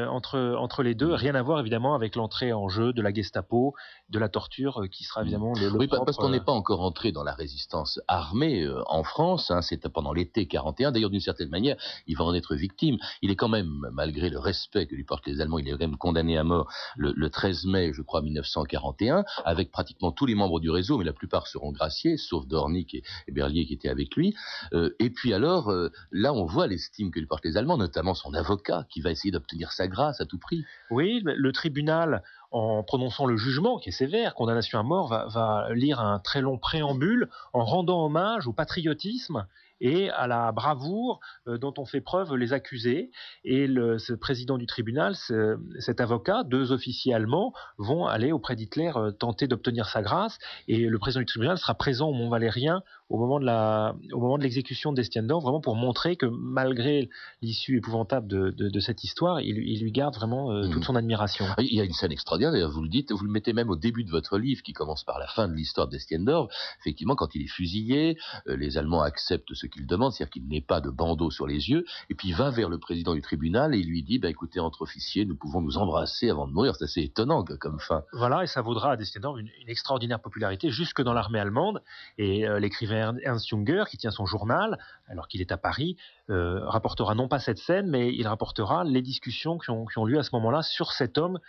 entre, 0.09 0.55
entre 0.57 0.83
les 0.83 0.95
deux, 0.95 1.13
rien 1.13 1.35
à 1.35 1.41
voir 1.41 1.59
évidemment 1.59 1.95
avec 1.95 2.15
l'entrée 2.15 2.53
en 2.53 2.69
jeu 2.69 2.93
de 2.93 3.01
la 3.01 3.13
Gestapo, 3.13 3.73
de 4.09 4.19
la 4.19 4.29
torture, 4.29 4.81
euh, 4.83 4.87
qui 4.87 5.03
sera 5.03 5.21
évidemment 5.21 5.53
le, 5.53 5.69
le 5.69 5.77
Oui, 5.77 5.87
pa- 5.87 6.01
parce 6.05 6.17
qu'on 6.17 6.29
n'est 6.29 6.39
euh, 6.39 6.43
pas 6.43 6.51
encore 6.51 6.81
entré 6.81 7.11
dans 7.11 7.23
la 7.23 7.33
résistance 7.33 7.99
armée 8.07 8.63
euh, 8.63 8.81
en 8.87 9.03
France. 9.03 9.49
Hein, 9.51 9.61
C'était 9.61 9.89
pendant 9.89 10.13
l'été 10.13 10.47
41. 10.47 10.91
D'ailleurs, 10.91 11.09
d'une 11.09 11.19
certaine 11.19 11.49
manière, 11.49 11.77
il 12.07 12.17
va 12.17 12.23
en 12.25 12.33
être 12.33 12.55
victime. 12.55 12.97
Il 13.21 13.31
est 13.31 13.35
quand 13.35 13.49
même, 13.49 13.87
malgré 13.93 14.29
le 14.29 14.39
respect 14.39 14.87
que 14.87 14.95
lui 14.95 15.03
portent 15.03 15.25
les 15.27 15.41
Allemands, 15.41 15.57
il 15.59 15.67
est 15.67 15.71
quand 15.71 15.79
même 15.79 15.97
condamné 15.97 16.37
à 16.37 16.43
mort 16.43 16.69
le, 16.97 17.13
le 17.15 17.29
13 17.29 17.65
mai, 17.65 17.91
je 17.93 18.01
crois, 18.01 18.21
1941, 18.21 19.23
avec 19.45 19.71
pratiquement 19.71 20.11
tous 20.11 20.25
les 20.25 20.35
membres 20.35 20.59
du 20.59 20.69
réseau, 20.69 20.97
mais 20.97 21.05
la 21.05 21.13
plupart 21.13 21.47
seront 21.47 21.71
graciés, 21.71 22.17
sauf 22.17 22.45
Dornick 22.45 22.93
et, 22.95 23.03
et 23.27 23.31
Berlier 23.31 23.65
qui 23.65 23.73
étaient 23.73 23.89
avec 23.89 24.15
lui. 24.15 24.35
Euh, 24.73 24.91
et 24.99 25.09
puis 25.09 25.33
alors, 25.33 25.69
euh, 25.71 25.89
là, 26.11 26.33
on 26.33 26.45
voit 26.45 26.67
l'estime 26.67 27.11
que 27.11 27.19
lui 27.19 27.27
portent 27.27 27.45
les 27.45 27.57
Allemands, 27.57 27.77
notamment 27.77 28.13
son 28.13 28.33
avocat, 28.33 28.85
qui 28.89 29.01
va 29.01 29.11
essayer 29.13 29.31
d'obtenir 29.31 29.71
sa 29.71 29.87
grâce 29.87 30.21
à 30.21 30.25
tout 30.25 30.37
prix. 30.37 30.65
Oui, 30.91 31.21
le 31.23 31.51
tribunal, 31.51 32.23
en 32.51 32.83
prononçant 32.83 33.25
le 33.25 33.37
jugement, 33.37 33.79
qui 33.79 33.89
est 33.89 33.93
sévère, 33.93 34.35
condamnation 34.35 34.79
à 34.79 34.83
mort, 34.83 35.07
va, 35.07 35.27
va 35.27 35.73
lire 35.73 35.99
un 35.99 36.19
très 36.19 36.41
long 36.41 36.57
préambule 36.57 37.29
en 37.53 37.63
rendant 37.63 38.05
hommage 38.05 38.47
au 38.47 38.53
patriotisme 38.53 39.47
et 39.83 40.09
à 40.09 40.25
la 40.27 40.51
bravoure 40.51 41.19
euh, 41.47 41.57
dont 41.59 41.73
ont 41.77 41.85
fait 41.85 42.01
preuve 42.01 42.35
les 42.35 42.53
accusés. 42.53 43.11
Et 43.43 43.67
le 43.67 43.99
ce 43.99 44.13
président 44.13 44.57
du 44.57 44.65
tribunal, 44.65 45.15
ce- 45.15 45.57
cet 45.79 45.99
avocat, 46.01 46.43
deux 46.43 46.71
officiers 46.71 47.13
allemands, 47.13 47.53
vont 47.77 48.07
aller 48.07 48.31
auprès 48.31 48.55
d'Hitler 48.55 48.91
euh, 48.95 49.11
tenter 49.11 49.47
d'obtenir 49.47 49.87
sa 49.89 50.01
grâce. 50.01 50.39
Et 50.67 50.87
le 50.87 50.97
président 50.99 51.19
du 51.19 51.25
tribunal 51.27 51.57
sera 51.57 51.75
présent 51.75 52.07
au 52.09 52.13
Mont 52.13 52.29
Valérien 52.29 52.81
au 53.09 53.17
moment 53.17 53.39
de 53.39 53.45
la, 53.45 53.93
au 54.13 54.19
moment 54.19 54.37
de 54.39 54.43
l'exécution 54.43 54.91
d'Estiendorf, 54.93 55.43
vraiment 55.43 55.61
pour 55.61 55.75
montrer 55.75 56.15
que 56.15 56.25
malgré 56.25 57.09
l'issue 57.43 57.77
épouvantable 57.77 58.27
de, 58.27 58.49
de- 58.49 58.69
de 58.69 58.79
cette 58.79 59.03
histoire, 59.03 59.41
il, 59.41 59.57
il 59.59 59.83
lui 59.83 59.91
garde 59.91 60.15
vraiment 60.15 60.51
euh, 60.51 60.63
toute 60.63 60.77
Mhm. 60.77 60.83
son 60.83 60.95
admiration. 60.95 61.45
Ah, 61.57 61.61
Il 61.61 61.73
y 61.75 61.81
a 61.81 61.83
une 61.83 61.91
scène 61.93 62.11
extraordinaire, 62.11 62.69
vous 62.71 62.81
le 62.81 62.89
dites, 62.89 63.11
vous 63.11 63.23
le 63.25 63.31
mettez 63.31 63.53
même 63.53 63.69
au 63.69 63.75
début 63.75 64.03
de 64.05 64.09
votre 64.09 64.37
livre 64.39 64.63
qui 64.63 64.73
commence 64.73 65.03
par 65.03 65.19
la 65.19 65.27
fin 65.27 65.47
de 65.47 65.53
l'histoire 65.53 65.87
d'Estiendorf. 65.89 66.51
Effectivement, 66.79 67.15
quand 67.15 67.35
il 67.35 67.43
est 67.43 67.47
fusillé, 67.47 68.17
les 68.47 68.77
Allemands 68.77 69.01
acceptent 69.01 69.53
ce 69.53 69.67
qu'il 69.73 69.85
demande, 69.85 70.11
c'est-à-dire 70.13 70.31
qu'il 70.31 70.47
n'ait 70.47 70.61
pas 70.61 70.81
de 70.81 70.89
bandeau 70.89 71.31
sur 71.31 71.47
les 71.47 71.69
yeux, 71.69 71.85
et 72.09 72.15
puis 72.15 72.29
il 72.29 72.35
va 72.35 72.49
vers 72.49 72.69
le 72.69 72.77
président 72.77 73.13
du 73.13 73.21
tribunal 73.21 73.75
et 73.75 73.79
il 73.79 73.87
lui 73.87 74.03
dit, 74.03 74.19
bah, 74.19 74.29
écoutez, 74.29 74.59
entre 74.59 74.83
officiers, 74.83 75.25
nous 75.25 75.35
pouvons 75.35 75.61
nous 75.61 75.77
embrasser 75.77 76.29
avant 76.29 76.47
de 76.47 76.53
mourir. 76.53 76.75
C'est 76.75 76.85
assez 76.85 77.01
étonnant 77.01 77.43
comme 77.43 77.79
fin. 77.79 78.03
Voilà, 78.13 78.43
et 78.43 78.47
ça 78.47 78.61
vaudra 78.61 78.93
à 78.93 78.95
une, 78.95 79.49
une 79.61 79.69
extraordinaire 79.69 80.19
popularité 80.19 80.69
jusque 80.69 81.01
dans 81.01 81.13
l'armée 81.13 81.39
allemande. 81.39 81.81
Et 82.17 82.47
euh, 82.47 82.59
l'écrivain 82.59 83.15
Ernst 83.23 83.47
Junger, 83.47 83.83
qui 83.89 83.97
tient 83.97 84.11
son 84.11 84.25
journal, 84.25 84.77
alors 85.07 85.27
qu'il 85.27 85.41
est 85.41 85.51
à 85.51 85.57
Paris, 85.57 85.97
euh, 86.29 86.61
rapportera 86.67 87.15
non 87.15 87.27
pas 87.27 87.39
cette 87.39 87.57
scène, 87.57 87.87
mais 87.89 88.13
il 88.13 88.27
rapportera 88.27 88.83
les 88.83 89.01
discussions 89.01 89.57
qui 89.57 89.69
ont, 89.69 89.85
qui 89.85 89.97
ont 89.99 90.05
lieu 90.05 90.17
à 90.17 90.23
ce 90.23 90.29
moment-là 90.33 90.61
sur 90.63 90.91
cet 90.93 91.17
homme 91.17 91.39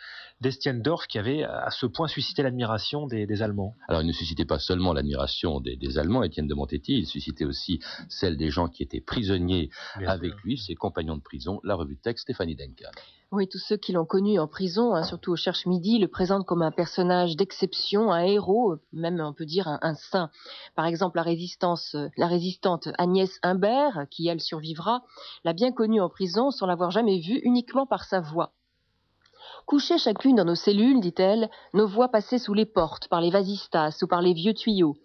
d'Estiendorf 0.40 1.06
qui 1.06 1.18
avait 1.18 1.44
à 1.44 1.70
ce 1.70 1.86
point 1.86 2.08
suscité 2.08 2.42
l'admiration 2.42 3.06
des, 3.06 3.26
des 3.26 3.42
Allemands. 3.42 3.74
Alors, 3.88 4.02
il 4.02 4.06
ne 4.06 4.12
suscitait 4.12 4.44
pas 4.44 4.58
seulement 4.58 4.92
l'admiration 4.92 5.60
des, 5.60 5.76
des 5.76 5.98
Allemands, 5.98 6.22
Étienne 6.22 6.48
de 6.48 6.54
Montetti, 6.54 6.98
il 6.98 7.06
suscitait 7.06 7.44
aussi 7.44 7.80
celle 8.08 8.36
des 8.36 8.50
gens 8.50 8.68
qui 8.68 8.82
étaient 8.82 9.00
prisonniers 9.00 9.70
Bien 9.98 10.08
avec 10.08 10.32
sûr. 10.32 10.40
lui, 10.44 10.58
ses 10.58 10.74
compagnons 10.74 11.16
de 11.16 11.22
prison, 11.22 11.60
la 11.64 11.74
revue 11.76 11.94
de 11.94 12.00
texte 12.00 12.24
Stéphanie 12.24 12.56
Duncan. 12.56 12.90
Oui, 13.36 13.48
tous 13.48 13.58
ceux 13.58 13.76
qui 13.76 13.90
l'ont 13.90 14.04
connu 14.04 14.38
en 14.38 14.46
prison, 14.46 14.94
hein, 14.94 15.02
surtout 15.02 15.32
au 15.32 15.36
Cherche 15.36 15.66
Midi, 15.66 15.98
le 15.98 16.06
présentent 16.06 16.46
comme 16.46 16.62
un 16.62 16.70
personnage 16.70 17.34
d'exception, 17.34 18.12
un 18.12 18.22
héros, 18.22 18.76
même 18.92 19.18
on 19.18 19.32
peut 19.32 19.44
dire 19.44 19.66
un, 19.66 19.94
saint. 19.94 20.30
Par 20.76 20.86
exemple, 20.86 21.16
la, 21.16 21.24
résistance, 21.24 21.96
la 22.16 22.28
résistante 22.28 22.90
Agnès 22.96 23.40
Humbert, 23.42 24.06
qui 24.08 24.28
elle 24.28 24.40
survivra, 24.40 25.02
l'a 25.42 25.52
bien 25.52 25.72
connue 25.72 26.00
en 26.00 26.08
prison 26.08 26.52
sans 26.52 26.66
l'avoir 26.66 26.92
jamais 26.92 27.18
vue, 27.18 27.40
uniquement 27.42 27.86
par 27.86 28.04
sa 28.04 28.20
voix. 28.20 28.52
Couchées 29.66 29.98
chacune 29.98 30.36
dans 30.36 30.44
nos 30.44 30.54
cellules, 30.54 31.00
dit-elle, 31.00 31.50
nos 31.72 31.88
voix 31.88 32.10
passaient 32.10 32.38
sous 32.38 32.54
les 32.54 32.66
portes, 32.66 33.08
par 33.08 33.20
les 33.20 33.30
vasistas 33.30 33.98
ou 34.02 34.06
par 34.06 34.22
les 34.22 34.32
vieux 34.32 34.54
tuyaux. 34.54 34.96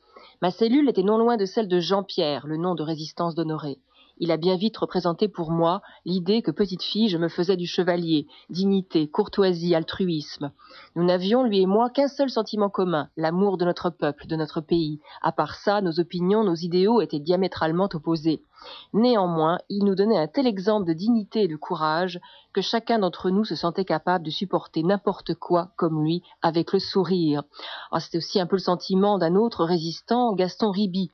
Ma 0.44 0.52
cellule 0.52 0.88
était 0.88 1.02
non 1.02 1.18
loin 1.18 1.36
de 1.36 1.46
celle 1.46 1.68
de 1.68 1.80
Jean-Pierre, 1.80 2.46
le 2.46 2.58
nom 2.58 2.76
de 2.76 2.84
résistance 2.84 3.34
d'Honoré 3.34 3.80
il 4.20 4.32
a 4.32 4.38
bien 4.38 4.58
vite 4.58 4.78
représenté 4.78 5.28
pour 5.28 5.52
moi 5.52 5.82
l'idée 6.06 6.42
que 6.42 6.52
petite 6.52 6.84
fille 6.84 7.10
je 7.10 7.18
me 7.18 7.30
faisais 7.30 7.56
du 7.56 7.66
chevalier, 7.66 8.28
dignité, 8.50 9.08
courtoisie, 9.08 9.76
altruisme. 9.76 10.52
Nous 10.96 11.04
n'avions, 11.04 11.44
lui 11.44 11.62
et 11.62 11.66
moi, 11.66 11.90
qu'un 11.90 12.08
seul 12.08 12.30
sentiment 12.30 12.70
commun, 12.70 13.10
l'amour 13.18 13.58
de 13.58 13.66
notre 13.66 13.90
peuple, 13.90 14.28
de 14.28 14.36
notre 14.36 14.62
pays. 14.62 15.00
À 15.22 15.32
part 15.32 15.56
ça, 15.56 15.82
nos 15.82 16.00
opinions, 16.00 16.44
nos 16.44 16.56
idéaux 16.56 17.02
étaient 17.02 17.20
diamétralement 17.20 17.90
opposés. 17.94 18.42
Néanmoins, 18.94 19.60
il 19.70 19.86
nous 19.86 19.96
donnait 19.96 20.18
un 20.18 20.28
tel 20.28 20.48
exemple 20.48 20.88
de 20.88 20.94
dignité 20.94 21.44
et 21.44 21.48
de 21.48 21.56
courage 21.56 22.20
que 22.54 22.62
chacun 22.62 23.00
d'entre 23.00 23.30
nous 23.30 23.46
se 23.46 23.56
sentait 23.56 23.86
capable 23.86 24.26
de 24.26 24.32
supporter 24.32 24.84
n'importe 24.84 25.34
quoi 25.36 25.72
comme 25.78 26.04
lui 26.04 26.24
avec 26.42 26.74
le 26.74 26.80
sourire. 26.80 27.44
Ah, 27.92 28.00
C'était 28.00 28.18
aussi 28.18 28.40
un 28.40 28.48
peu 28.48 28.58
le 28.58 28.62
sentiment 28.62 29.18
d'un 29.18 29.36
autre 29.36 29.64
résistant, 29.64 30.34
Gaston 30.34 30.72
Riby, 30.72 31.12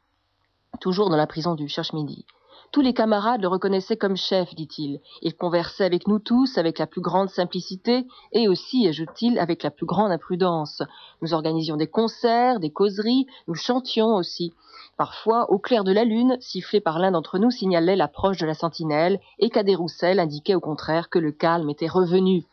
toujours 0.80 1.10
dans 1.10 1.18
la 1.18 1.28
prison 1.28 1.56
du 1.56 1.68
Cherche-Midi. 1.68 2.26
Tous 2.72 2.82
les 2.82 2.94
camarades 2.94 3.42
le 3.42 3.48
reconnaissaient 3.48 3.96
comme 3.96 4.18
chef, 4.18 4.54
dit-il. 4.54 5.00
Il 5.22 5.36
conversait 5.36 5.86
avec 5.86 6.08
nous 6.08 6.20
tous 6.20 6.58
avec 6.58 6.80
la 6.80 6.88
plus 6.88 7.02
grande 7.02 7.30
simplicité 7.30 8.06
et 8.34 8.48
aussi, 8.48 8.88
ajoute-t-il, 8.88 9.40
avec 9.40 9.64
la 9.64 9.72
plus 9.72 9.86
grande 9.86 10.12
imprudence. 10.12 10.82
Nous 11.22 11.34
organisions 11.34 11.78
des 11.78 11.88
concerts, 11.88 12.60
des 12.60 12.72
causeries, 12.72 13.28
nous 13.48 13.56
chantions 13.56 14.16
aussi. 14.16 14.54
Parfois, 14.98 15.52
au 15.52 15.58
clair 15.58 15.84
de 15.84 15.92
la 15.92 16.04
lune, 16.04 16.38
sifflé 16.40 16.80
par 16.80 17.00
l'un 17.00 17.12
d'entre 17.12 17.38
nous 17.38 17.52
signalait 17.52 17.96
l'approche 17.96 18.38
de 18.38 18.46
la 18.46 18.54
sentinelle 18.54 19.20
et 19.40 19.50
Cadet 19.50 19.76
Roussel 19.76 20.20
indiquait 20.20 20.56
au 20.56 20.62
contraire 20.62 21.10
que 21.10 21.20
le 21.20 21.32
calme 21.32 21.70
était 21.70 21.88
revenu. 21.88 22.46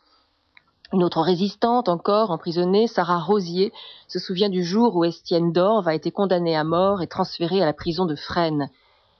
Une 0.93 1.03
autre 1.03 1.21
résistante 1.21 1.89
encore, 1.89 2.29
emprisonnée, 2.29 2.87
Sarah 2.87 3.19
Rosier, 3.19 3.73
se 4.07 4.19
souvient 4.19 4.49
du 4.49 4.63
jour 4.63 4.95
où 4.95 5.03
Estienne 5.03 5.51
d'Orve 5.51 5.87
a 5.87 5.95
été 5.95 6.11
condamnée 6.11 6.55
à 6.55 6.63
mort 6.63 7.01
et 7.01 7.07
transférée 7.07 7.61
à 7.61 7.65
la 7.65 7.73
prison 7.73 8.05
de 8.05 8.15
Fresnes. 8.15 8.69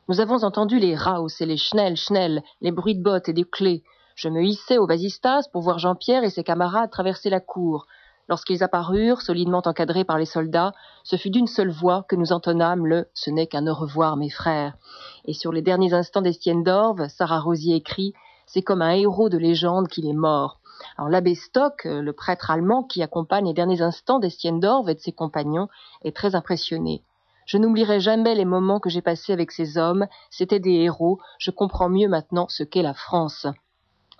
Nous 0.09 0.19
avons 0.19 0.43
entendu 0.43 0.79
les 0.79 0.97
raus 0.97 1.39
et 1.39 1.45
les 1.45 1.55
schnell 1.55 1.95
schnell, 1.95 2.43
les 2.59 2.71
bruits 2.71 2.97
de 2.97 3.01
bottes 3.01 3.29
et 3.29 3.33
de 3.33 3.43
clés. 3.43 3.83
Je 4.15 4.27
me 4.27 4.43
hissai 4.43 4.77
au 4.77 4.85
vasistas 4.85 5.47
pour 5.53 5.61
voir 5.61 5.79
Jean-Pierre 5.79 6.25
et 6.25 6.29
ses 6.29 6.43
camarades 6.43 6.91
traverser 6.91 7.29
la 7.29 7.39
cour. 7.39 7.87
Lorsqu'ils 8.27 8.65
apparurent, 8.65 9.21
solidement 9.21 9.61
encadrés 9.63 10.03
par 10.03 10.17
les 10.17 10.25
soldats, 10.25 10.73
ce 11.05 11.15
fut 11.15 11.29
d'une 11.29 11.47
seule 11.47 11.71
voix 11.71 12.03
que 12.09 12.17
nous 12.17 12.33
entonnâmes 12.33 12.85
le 12.85 13.07
Ce 13.13 13.29
n'est 13.29 13.47
qu'un 13.47 13.65
au 13.65 13.73
revoir, 13.73 14.17
mes 14.17 14.29
frères. 14.29 14.75
Et 15.23 15.33
sur 15.33 15.53
les 15.53 15.61
derniers 15.61 15.93
instants 15.93 16.21
d'Estienne 16.21 16.63
d'Orve, 16.63 17.07
Sarah 17.07 17.39
Rosier 17.39 17.77
écrit 17.77 18.13
C'est 18.45 18.61
comme 18.61 18.81
un 18.81 18.91
héros 18.91 19.29
de 19.29 19.37
légende 19.37 19.87
qu'il 19.87 20.05
est 20.05 20.11
mort. 20.11 20.59
Alors 20.97 21.09
l'abbé 21.09 21.33
Stock, 21.33 21.85
le 21.85 22.11
prêtre 22.11 22.51
allemand 22.51 22.83
qui 22.83 23.03
accompagne 23.03 23.45
les 23.45 23.53
derniers 23.53 23.81
instants 23.81 24.19
d'Estienne 24.19 24.59
d'Orve 24.59 24.89
et 24.89 24.95
de 24.95 24.99
ses 24.99 25.13
compagnons, 25.13 25.69
est 26.03 26.13
très 26.13 26.35
impressionné. 26.35 27.03
Je 27.45 27.57
n'oublierai 27.57 27.99
jamais 27.99 28.35
les 28.35 28.45
moments 28.45 28.79
que 28.79 28.89
j'ai 28.89 29.01
passés 29.01 29.33
avec 29.33 29.51
ces 29.51 29.77
hommes. 29.77 30.07
C'étaient 30.29 30.59
des 30.59 30.73
héros. 30.73 31.19
Je 31.39 31.51
comprends 31.51 31.89
mieux 31.89 32.07
maintenant 32.07 32.47
ce 32.49 32.63
qu'est 32.63 32.81
la 32.81 32.93
France. 32.93 33.47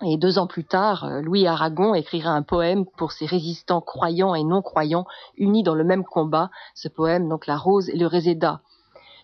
Et 0.02 0.16
deux 0.16 0.38
ans 0.38 0.46
plus 0.46 0.64
tard, 0.64 1.08
Louis 1.22 1.46
Aragon 1.46 1.94
écrira 1.94 2.30
un 2.30 2.42
poème 2.42 2.84
pour 2.84 3.12
ces 3.12 3.26
résistants 3.26 3.80
croyants 3.80 4.34
et 4.34 4.42
non 4.42 4.60
croyants 4.60 5.06
unis 5.38 5.62
dans 5.62 5.74
le 5.74 5.84
même 5.84 6.04
combat. 6.04 6.50
Ce 6.74 6.88
poème, 6.88 7.28
donc 7.28 7.46
La 7.46 7.56
Rose 7.56 7.88
et 7.88 7.96
le 7.96 8.06
Réséda. 8.06 8.60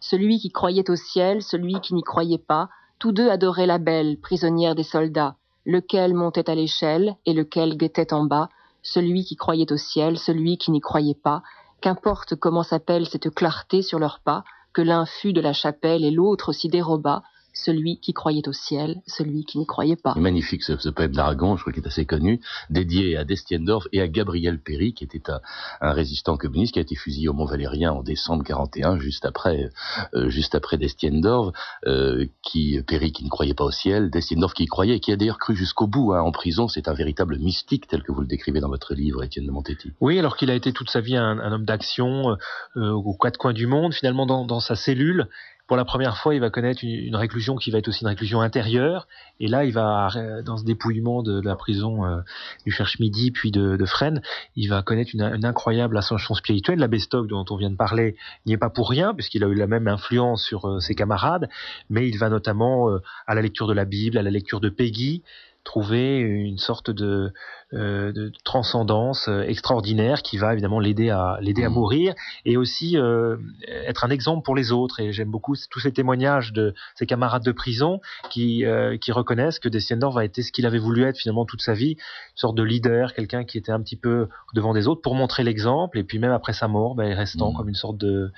Celui 0.00 0.38
qui 0.38 0.50
croyait 0.50 0.88
au 0.88 0.96
ciel, 0.96 1.42
celui 1.42 1.80
qui 1.80 1.92
n'y 1.92 2.02
croyait 2.02 2.38
pas, 2.38 2.68
tous 2.98 3.12
deux 3.12 3.28
adoraient 3.28 3.66
la 3.66 3.78
belle, 3.78 4.18
prisonnière 4.18 4.74
des 4.74 4.82
soldats, 4.82 5.36
lequel 5.66 6.14
montait 6.14 6.48
à 6.48 6.54
l'échelle 6.54 7.16
et 7.26 7.34
lequel 7.34 7.76
guettait 7.76 8.12
en 8.14 8.24
bas, 8.24 8.48
celui 8.82 9.24
qui 9.24 9.36
croyait 9.36 9.72
au 9.72 9.76
ciel, 9.76 10.18
celui 10.18 10.56
qui 10.56 10.70
n'y 10.70 10.80
croyait 10.80 11.14
pas, 11.14 11.42
Qu'importe 11.80 12.34
comment 12.34 12.62
s'appelle 12.62 13.06
cette 13.06 13.34
clarté 13.34 13.82
sur 13.82 13.98
leurs 13.98 14.20
pas, 14.20 14.44
que 14.72 14.82
l'un 14.82 15.06
fut 15.06 15.32
de 15.32 15.40
la 15.40 15.52
chapelle 15.52 16.04
et 16.04 16.10
l'autre 16.10 16.52
s'y 16.52 16.68
déroba, 16.68 17.22
celui 17.64 17.98
qui 18.00 18.12
croyait 18.12 18.48
au 18.48 18.52
ciel, 18.52 19.00
celui 19.06 19.44
qui 19.44 19.58
n'y 19.58 19.66
croyait 19.66 19.96
pas. 19.96 20.14
Magnifique 20.16 20.62
ce, 20.62 20.76
ce 20.78 20.88
poème 20.88 21.12
d'Aragon, 21.12 21.56
je 21.56 21.62
crois 21.62 21.72
qu'il 21.72 21.82
est 21.82 21.86
assez 21.86 22.06
connu, 22.06 22.40
dédié 22.70 23.16
à 23.16 23.24
Destiendorf 23.24 23.86
et 23.92 24.00
à 24.00 24.08
Gabriel 24.08 24.58
Péry, 24.58 24.94
qui 24.94 25.04
était 25.04 25.30
un, 25.30 25.40
un, 25.80 25.92
résistant 25.92 26.36
communiste 26.36 26.74
qui 26.74 26.78
a 26.78 26.82
été 26.82 26.94
fusillé 26.94 27.28
au 27.28 27.32
Mont 27.32 27.44
Valérien 27.44 27.92
en 27.92 28.02
décembre 28.02 28.44
41, 28.44 28.98
juste 28.98 29.24
après, 29.24 29.70
euh, 30.14 30.28
juste 30.28 30.54
après 30.54 30.78
Destiendorf, 30.78 31.52
euh, 31.86 32.26
qui 32.42 32.80
Péry 32.86 33.12
qui 33.12 33.24
ne 33.24 33.28
croyait 33.28 33.54
pas 33.54 33.64
au 33.64 33.70
ciel, 33.70 34.10
Destiendorf 34.10 34.54
qui 34.54 34.64
y 34.64 34.66
croyait 34.66 34.96
et 34.96 35.00
qui 35.00 35.12
a 35.12 35.16
d'ailleurs 35.16 35.38
cru 35.38 35.54
jusqu'au 35.54 35.86
bout. 35.86 36.12
Hein, 36.12 36.20
en 36.20 36.32
prison, 36.32 36.68
c'est 36.68 36.88
un 36.88 36.94
véritable 36.94 37.38
mystique 37.38 37.86
tel 37.86 38.02
que 38.02 38.12
vous 38.12 38.20
le 38.22 38.26
décrivez 38.26 38.60
dans 38.60 38.68
votre 38.68 38.94
livre, 38.94 39.22
Étienne 39.22 39.46
de 39.46 39.50
Montetti. 39.50 39.92
Oui, 40.00 40.18
alors 40.18 40.36
qu'il 40.36 40.50
a 40.50 40.54
été 40.54 40.72
toute 40.72 40.90
sa 40.90 41.00
vie 41.00 41.16
un, 41.16 41.38
un 41.38 41.52
homme 41.52 41.64
d'action 41.64 42.36
euh, 42.76 42.90
aux 42.90 43.14
quatre 43.14 43.38
coins 43.38 43.52
du 43.52 43.66
monde, 43.66 43.94
finalement 43.94 44.26
dans, 44.26 44.44
dans 44.44 44.60
sa 44.60 44.76
cellule, 44.76 45.28
pour 45.70 45.76
la 45.76 45.84
première 45.84 46.16
fois, 46.16 46.34
il 46.34 46.40
va 46.40 46.50
connaître 46.50 46.82
une, 46.82 46.90
une, 46.90 47.14
réclusion 47.14 47.54
qui 47.54 47.70
va 47.70 47.78
être 47.78 47.86
aussi 47.86 48.00
une 48.00 48.08
réclusion 48.08 48.40
intérieure. 48.40 49.06
Et 49.38 49.46
là, 49.46 49.64
il 49.64 49.72
va, 49.72 50.08
dans 50.44 50.56
ce 50.56 50.64
dépouillement 50.64 51.22
de, 51.22 51.40
la 51.40 51.54
prison 51.54 52.04
euh, 52.04 52.22
du 52.66 52.72
Cherche-Midi, 52.72 53.30
puis 53.30 53.52
de, 53.52 53.84
Fresnes, 53.84 54.20
il 54.56 54.66
va 54.66 54.82
connaître 54.82 55.12
une, 55.14 55.44
incroyable 55.44 55.96
ascension 55.96 56.34
spirituelle. 56.34 56.80
L'abbé 56.80 56.98
Stock, 56.98 57.28
dont 57.28 57.44
on 57.50 57.56
vient 57.56 57.70
de 57.70 57.76
parler, 57.76 58.16
n'y 58.46 58.54
est 58.54 58.58
pas 58.58 58.68
pour 58.68 58.90
rien, 58.90 59.14
puisqu'il 59.14 59.44
a 59.44 59.46
eu 59.46 59.54
la 59.54 59.68
même 59.68 59.86
influence 59.86 60.44
sur 60.44 60.68
euh, 60.68 60.80
ses 60.80 60.96
camarades. 60.96 61.48
Mais 61.88 62.08
il 62.08 62.18
va 62.18 62.30
notamment, 62.30 62.90
euh, 62.90 62.98
à 63.28 63.36
la 63.36 63.40
lecture 63.40 63.68
de 63.68 63.72
la 63.72 63.84
Bible, 63.84 64.18
à 64.18 64.22
la 64.22 64.30
lecture 64.30 64.58
de 64.58 64.70
Peggy, 64.70 65.22
trouver 65.62 66.18
une 66.18 66.58
sorte 66.58 66.90
de, 66.90 67.04
euh, 67.06 67.30
de 67.72 68.32
transcendance 68.44 69.28
euh, 69.28 69.42
extraordinaire 69.42 70.22
qui 70.22 70.38
va 70.38 70.52
évidemment 70.52 70.80
l'aider 70.80 71.10
à 71.10 71.38
l'aider 71.40 71.64
à 71.64 71.68
mourir 71.68 72.14
et 72.44 72.56
aussi 72.56 72.96
euh, 72.96 73.36
être 73.68 74.04
un 74.04 74.10
exemple 74.10 74.44
pour 74.44 74.56
les 74.56 74.72
autres 74.72 74.98
et 75.00 75.12
j'aime 75.12 75.30
beaucoup 75.30 75.54
tous 75.70 75.80
ces 75.80 75.92
témoignages 75.92 76.52
de 76.52 76.74
ses 76.96 77.06
camarades 77.06 77.44
de 77.44 77.52
prison 77.52 78.00
qui 78.28 78.64
euh, 78.64 78.96
qui 78.98 79.12
reconnaissent 79.12 79.60
que 79.60 79.68
Destiendorf 79.68 80.16
a 80.16 80.24
été 80.24 80.42
ce 80.42 80.50
qu'il 80.50 80.66
avait 80.66 80.78
voulu 80.78 81.04
être 81.04 81.16
finalement 81.16 81.44
toute 81.44 81.62
sa 81.62 81.74
vie 81.74 81.92
une 81.92 82.36
sorte 82.36 82.56
de 82.56 82.62
leader 82.64 83.14
quelqu'un 83.14 83.44
qui 83.44 83.56
était 83.56 83.72
un 83.72 83.80
petit 83.80 83.96
peu 83.96 84.28
devant 84.54 84.74
des 84.74 84.88
autres 84.88 85.02
pour 85.02 85.14
montrer 85.14 85.44
l'exemple 85.44 85.98
et 85.98 86.02
puis 86.04 86.18
même 86.18 86.32
après 86.32 86.52
sa 86.52 86.66
mort 86.66 86.96
ben, 86.96 87.12
restant 87.12 87.52
mmh. 87.52 87.56
comme 87.56 87.68
une 87.68 87.74
sorte 87.76 87.98
de 87.98 88.32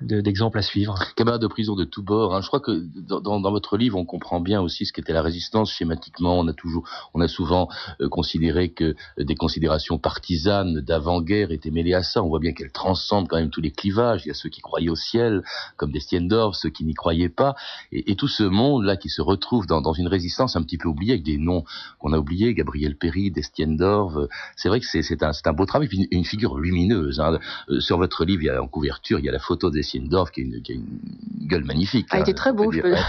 d'exemple 0.00 0.56
de, 0.56 0.60
à 0.60 0.62
suivre 0.62 0.98
camarades 1.14 1.42
de 1.42 1.46
prison 1.46 1.74
de 1.74 1.84
tous 1.84 2.02
bords 2.02 2.34
hein. 2.34 2.40
je 2.40 2.46
crois 2.46 2.60
que 2.60 2.86
dans 3.20 3.50
votre 3.50 3.76
livre 3.76 3.98
on 3.98 4.06
comprend 4.06 4.40
bien 4.40 4.62
aussi 4.62 4.86
ce 4.86 4.94
qu'était 4.94 5.12
la 5.12 5.22
résistance 5.22 5.70
schématiquement 5.72 6.38
on 6.38 6.48
a 6.48 6.54
toujours 6.54 6.88
on 7.12 7.20
a 7.20 7.28
souvent 7.28 7.68
euh, 8.00 8.08
considéré 8.08 8.70
que 8.78 8.94
des 9.18 9.34
considérations 9.34 9.98
partisanes 9.98 10.80
d'avant-guerre 10.80 11.50
étaient 11.50 11.72
mêlées 11.72 11.94
à 11.94 12.04
ça. 12.04 12.22
On 12.22 12.28
voit 12.28 12.38
bien 12.38 12.52
qu'elles 12.52 12.70
transcendent 12.70 13.26
quand 13.28 13.36
même 13.36 13.50
tous 13.50 13.60
les 13.60 13.72
clivages. 13.72 14.24
Il 14.24 14.28
y 14.28 14.30
a 14.30 14.34
ceux 14.34 14.48
qui 14.48 14.60
croyaient 14.60 14.88
au 14.88 14.94
ciel, 14.94 15.42
comme 15.76 15.90
Destiendorf, 15.90 16.54
ceux 16.54 16.70
qui 16.70 16.84
n'y 16.84 16.94
croyaient 16.94 17.28
pas, 17.28 17.56
et, 17.90 18.12
et, 18.12 18.16
tout 18.16 18.28
ce 18.28 18.44
monde-là 18.44 18.96
qui 18.96 19.08
se 19.08 19.20
retrouve 19.20 19.66
dans, 19.66 19.80
dans, 19.80 19.92
une 19.92 20.06
résistance 20.06 20.54
un 20.54 20.62
petit 20.62 20.78
peu 20.78 20.88
oubliée, 20.88 21.14
avec 21.14 21.24
des 21.24 21.38
noms 21.38 21.64
qu'on 21.98 22.12
a 22.12 22.18
oubliés, 22.18 22.54
Gabriel 22.54 22.96
Péry, 22.96 23.30
Destiendorf. 23.30 24.14
C'est 24.56 24.68
vrai 24.68 24.78
que 24.80 24.86
c'est 24.86 25.22
un, 25.22 25.32
un 25.44 25.52
beau 25.52 25.66
travail, 25.66 25.88
une, 25.90 26.06
une 26.10 26.24
figure 26.24 26.56
lumineuse. 26.58 27.18
Hein. 27.20 27.38
Euh, 27.70 27.80
sur 27.80 27.98
votre 27.98 28.24
livre, 28.24 28.42
il 28.42 28.46
y 28.46 28.50
a 28.50 28.62
en 28.62 28.68
couverture, 28.68 29.18
il 29.18 29.24
y 29.24 29.28
a 29.28 29.32
la 29.32 29.40
photo 29.40 29.70
de 29.70 29.74
Destiendorf 29.74 30.30
qui, 30.30 30.62
qui 30.62 30.72
a 30.72 30.74
une, 30.76 31.00
gueule 31.48 31.64
magnifique. 31.64 32.06
Ah, 32.10 32.18
il 32.18 32.22
était 32.22 32.34
très 32.34 32.52
beau, 32.52 32.70
je 32.70 32.80
peux 32.80 32.94
dire. 32.94 33.04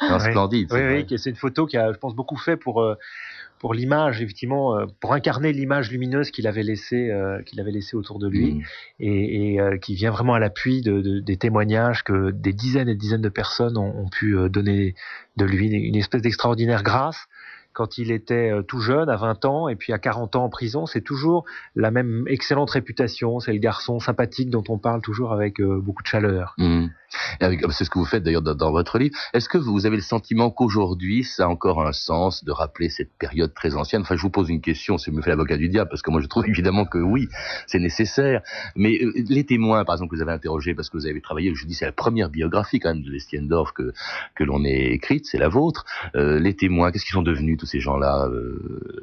Ouais. 0.00 0.18
splendide. 0.30 0.72
Oui, 0.72 0.80
oui, 0.80 1.18
c'est 1.18 1.30
une 1.30 1.36
photo 1.36 1.66
qui 1.66 1.76
a, 1.76 1.92
je 1.92 1.98
pense, 1.98 2.14
beaucoup 2.14 2.36
fait 2.36 2.56
pour 2.56 2.82
euh, 2.82 2.96
pour 3.64 3.72
l'image, 3.72 4.20
effectivement, 4.20 4.76
euh, 4.76 4.84
pour 5.00 5.14
incarner 5.14 5.50
l'image 5.50 5.90
lumineuse 5.90 6.30
qu'il 6.30 6.46
avait 6.46 6.62
laissée, 6.62 7.10
euh, 7.10 7.40
qu'il 7.44 7.58
avait 7.60 7.70
laissé 7.70 7.96
autour 7.96 8.18
de 8.18 8.28
lui, 8.28 8.56
mmh. 8.56 8.62
et, 9.00 9.52
et 9.54 9.58
euh, 9.58 9.78
qui 9.78 9.94
vient 9.94 10.10
vraiment 10.10 10.34
à 10.34 10.38
l'appui 10.38 10.82
de, 10.82 11.00
de, 11.00 11.20
des 11.20 11.38
témoignages 11.38 12.04
que 12.04 12.30
des 12.30 12.52
dizaines 12.52 12.90
et 12.90 12.92
des 12.92 13.00
dizaines 13.00 13.22
de 13.22 13.30
personnes 13.30 13.78
ont, 13.78 14.00
ont 14.00 14.10
pu 14.10 14.36
donner 14.50 14.94
de 15.38 15.46
lui, 15.46 15.68
une 15.68 15.96
espèce 15.96 16.20
d'extraordinaire 16.20 16.82
grâce 16.82 17.16
quand 17.72 17.96
il 17.96 18.12
était 18.12 18.52
tout 18.68 18.80
jeune, 18.80 19.08
à 19.08 19.16
20 19.16 19.46
ans, 19.46 19.68
et 19.68 19.76
puis 19.76 19.92
à 19.94 19.98
40 19.98 20.36
ans 20.36 20.44
en 20.44 20.48
prison, 20.48 20.86
c'est 20.86 21.00
toujours 21.00 21.44
la 21.74 21.90
même 21.90 22.24
excellente 22.28 22.70
réputation. 22.70 23.40
C'est 23.40 23.52
le 23.52 23.58
garçon 23.58 23.98
sympathique 23.98 24.48
dont 24.48 24.62
on 24.68 24.78
parle 24.78 25.00
toujours 25.00 25.32
avec 25.32 25.60
beaucoup 25.60 26.04
de 26.04 26.06
chaleur. 26.06 26.54
Mmh. 26.58 26.86
C'est 27.40 27.84
ce 27.84 27.90
que 27.90 27.98
vous 27.98 28.04
faites 28.04 28.22
d'ailleurs 28.22 28.42
dans, 28.42 28.54
dans, 28.54 28.72
votre 28.72 28.98
livre. 28.98 29.16
Est-ce 29.32 29.48
que 29.48 29.58
vous 29.58 29.86
avez 29.86 29.96
le 29.96 30.02
sentiment 30.02 30.50
qu'aujourd'hui, 30.50 31.24
ça 31.24 31.44
a 31.44 31.48
encore 31.48 31.86
un 31.86 31.92
sens 31.92 32.44
de 32.44 32.52
rappeler 32.52 32.88
cette 32.88 33.12
période 33.18 33.54
très 33.54 33.74
ancienne? 33.76 34.02
Enfin, 34.02 34.16
je 34.16 34.22
vous 34.22 34.30
pose 34.30 34.48
une 34.48 34.60
question, 34.60 34.98
c'est 34.98 35.10
me 35.10 35.22
fait 35.22 35.30
l'avocat 35.30 35.56
du 35.56 35.68
diable, 35.68 35.90
parce 35.90 36.02
que 36.02 36.10
moi 36.10 36.20
je 36.20 36.26
trouve 36.26 36.46
évidemment 36.48 36.84
que 36.84 36.98
oui, 36.98 37.28
c'est 37.66 37.78
nécessaire. 37.78 38.42
Mais 38.76 39.00
euh, 39.02 39.12
les 39.28 39.44
témoins, 39.44 39.84
par 39.84 39.94
exemple, 39.94 40.10
que 40.10 40.16
vous 40.16 40.22
avez 40.22 40.32
interrogés, 40.32 40.74
parce 40.74 40.90
que 40.90 40.96
vous 40.96 41.06
avez 41.06 41.20
travaillé, 41.20 41.54
je 41.54 41.66
dis, 41.66 41.74
c'est 41.74 41.86
la 41.86 41.92
première 41.92 42.30
biographie 42.30 42.80
quand 42.80 42.90
même 42.94 43.02
de 43.02 43.10
Lestiendorf 43.10 43.72
que, 43.72 43.92
que 44.34 44.44
l'on 44.44 44.64
ait 44.64 44.92
écrite, 44.92 45.26
c'est 45.26 45.38
la 45.38 45.48
vôtre. 45.48 45.84
Euh, 46.14 46.38
les 46.38 46.54
témoins, 46.54 46.90
qu'est-ce 46.92 47.04
qu'ils 47.04 47.14
sont 47.14 47.22
devenus 47.22 47.58
tous 47.58 47.66
ces 47.66 47.80
gens-là 47.80 48.28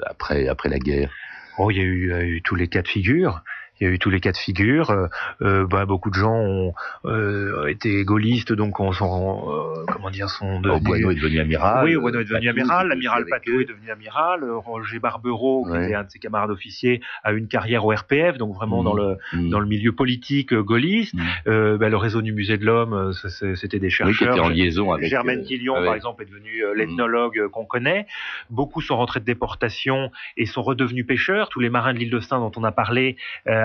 après, 0.05 0.47
après 0.47 0.69
la 0.69 0.79
guerre? 0.79 1.11
Oh, 1.57 1.69
il 1.69 1.77
y 1.77 1.81
a 1.81 2.23
eu 2.23 2.41
tous 2.43 2.55
les 2.55 2.67
cas 2.67 2.81
de 2.81 2.87
figure 2.87 3.43
il 3.81 3.87
y 3.87 3.89
a 3.89 3.93
eu 3.93 3.99
tous 3.99 4.11
les 4.11 4.19
cas 4.19 4.31
de 4.31 4.37
figure. 4.37 4.91
Euh, 4.91 5.07
euh, 5.41 5.65
bah, 5.65 5.85
beaucoup 5.85 6.09
de 6.09 6.15
gens 6.15 6.35
ont 6.35 6.73
euh, 7.05 7.67
été 7.67 8.03
gaullistes, 8.03 8.53
donc 8.53 8.79
on 8.79 8.91
sont, 8.91 9.49
euh, 9.49 9.85
comment 9.91 10.11
dire, 10.11 10.29
sont 10.29 10.61
devenus. 10.61 11.07
est 11.09 11.15
devenu 11.15 11.39
amiral. 11.39 11.85
Oui, 11.85 11.95
Bueno 11.95 12.19
est 12.19 12.25
devenu 12.25 12.49
amiral. 12.49 12.87
L'amiral 12.87 13.25
Patou 13.29 13.59
est 13.59 13.65
devenu 13.65 13.89
amiral. 13.89 14.43
Roger 14.43 14.99
Barbereau, 14.99 15.65
qui 15.65 15.77
était 15.77 15.95
un 15.95 16.03
de 16.03 16.09
ses 16.09 16.19
camarades 16.19 16.51
officiers, 16.51 17.01
a 17.23 17.33
eu 17.33 17.37
une 17.37 17.47
carrière 17.47 17.85
au 17.85 17.89
RPF, 17.89 18.37
donc 18.37 18.55
vraiment 18.55 18.83
dans 18.83 18.93
le 18.93 19.17
mmh. 19.33 19.49
dans 19.49 19.59
le 19.59 19.65
milieu 19.65 19.93
politique 19.93 20.53
gaulliste. 20.53 21.15
Mmh. 21.15 21.77
Bah, 21.77 21.89
le 21.89 21.97
réseau 21.97 22.21
du 22.21 22.33
musée 22.33 22.57
de 22.57 22.65
l'homme, 22.65 23.13
c'était 23.55 23.79
des 23.79 23.89
chercheurs. 23.89 24.11
Oui, 24.11 24.17
qui 24.17 24.23
étaient 24.23 24.39
en 24.39 24.49
liaison 24.49 24.91
avec. 24.91 25.09
Germaine 25.09 25.43
Tillion, 25.43 25.73
par 25.83 25.95
exemple, 25.95 26.21
est 26.21 26.27
devenu 26.27 26.63
mmh. 26.63 26.77
l'ethnologue 26.77 27.47
qu'on 27.51 27.65
connaît. 27.65 28.05
Beaucoup 28.51 28.81
sont 28.81 28.97
rentrés 28.97 29.21
de 29.21 29.25
déportation 29.25 30.11
et 30.37 30.45
sont 30.45 30.61
redevenus 30.61 31.07
pêcheurs. 31.07 31.49
Tous 31.49 31.59
les 31.59 31.69
marins 31.69 31.93
de 31.93 31.99
l'île 31.99 32.11
de 32.11 32.19
Saint 32.19 32.39
dont 32.39 32.51
on 32.55 32.63
a 32.63 32.71
parlé 32.71 33.17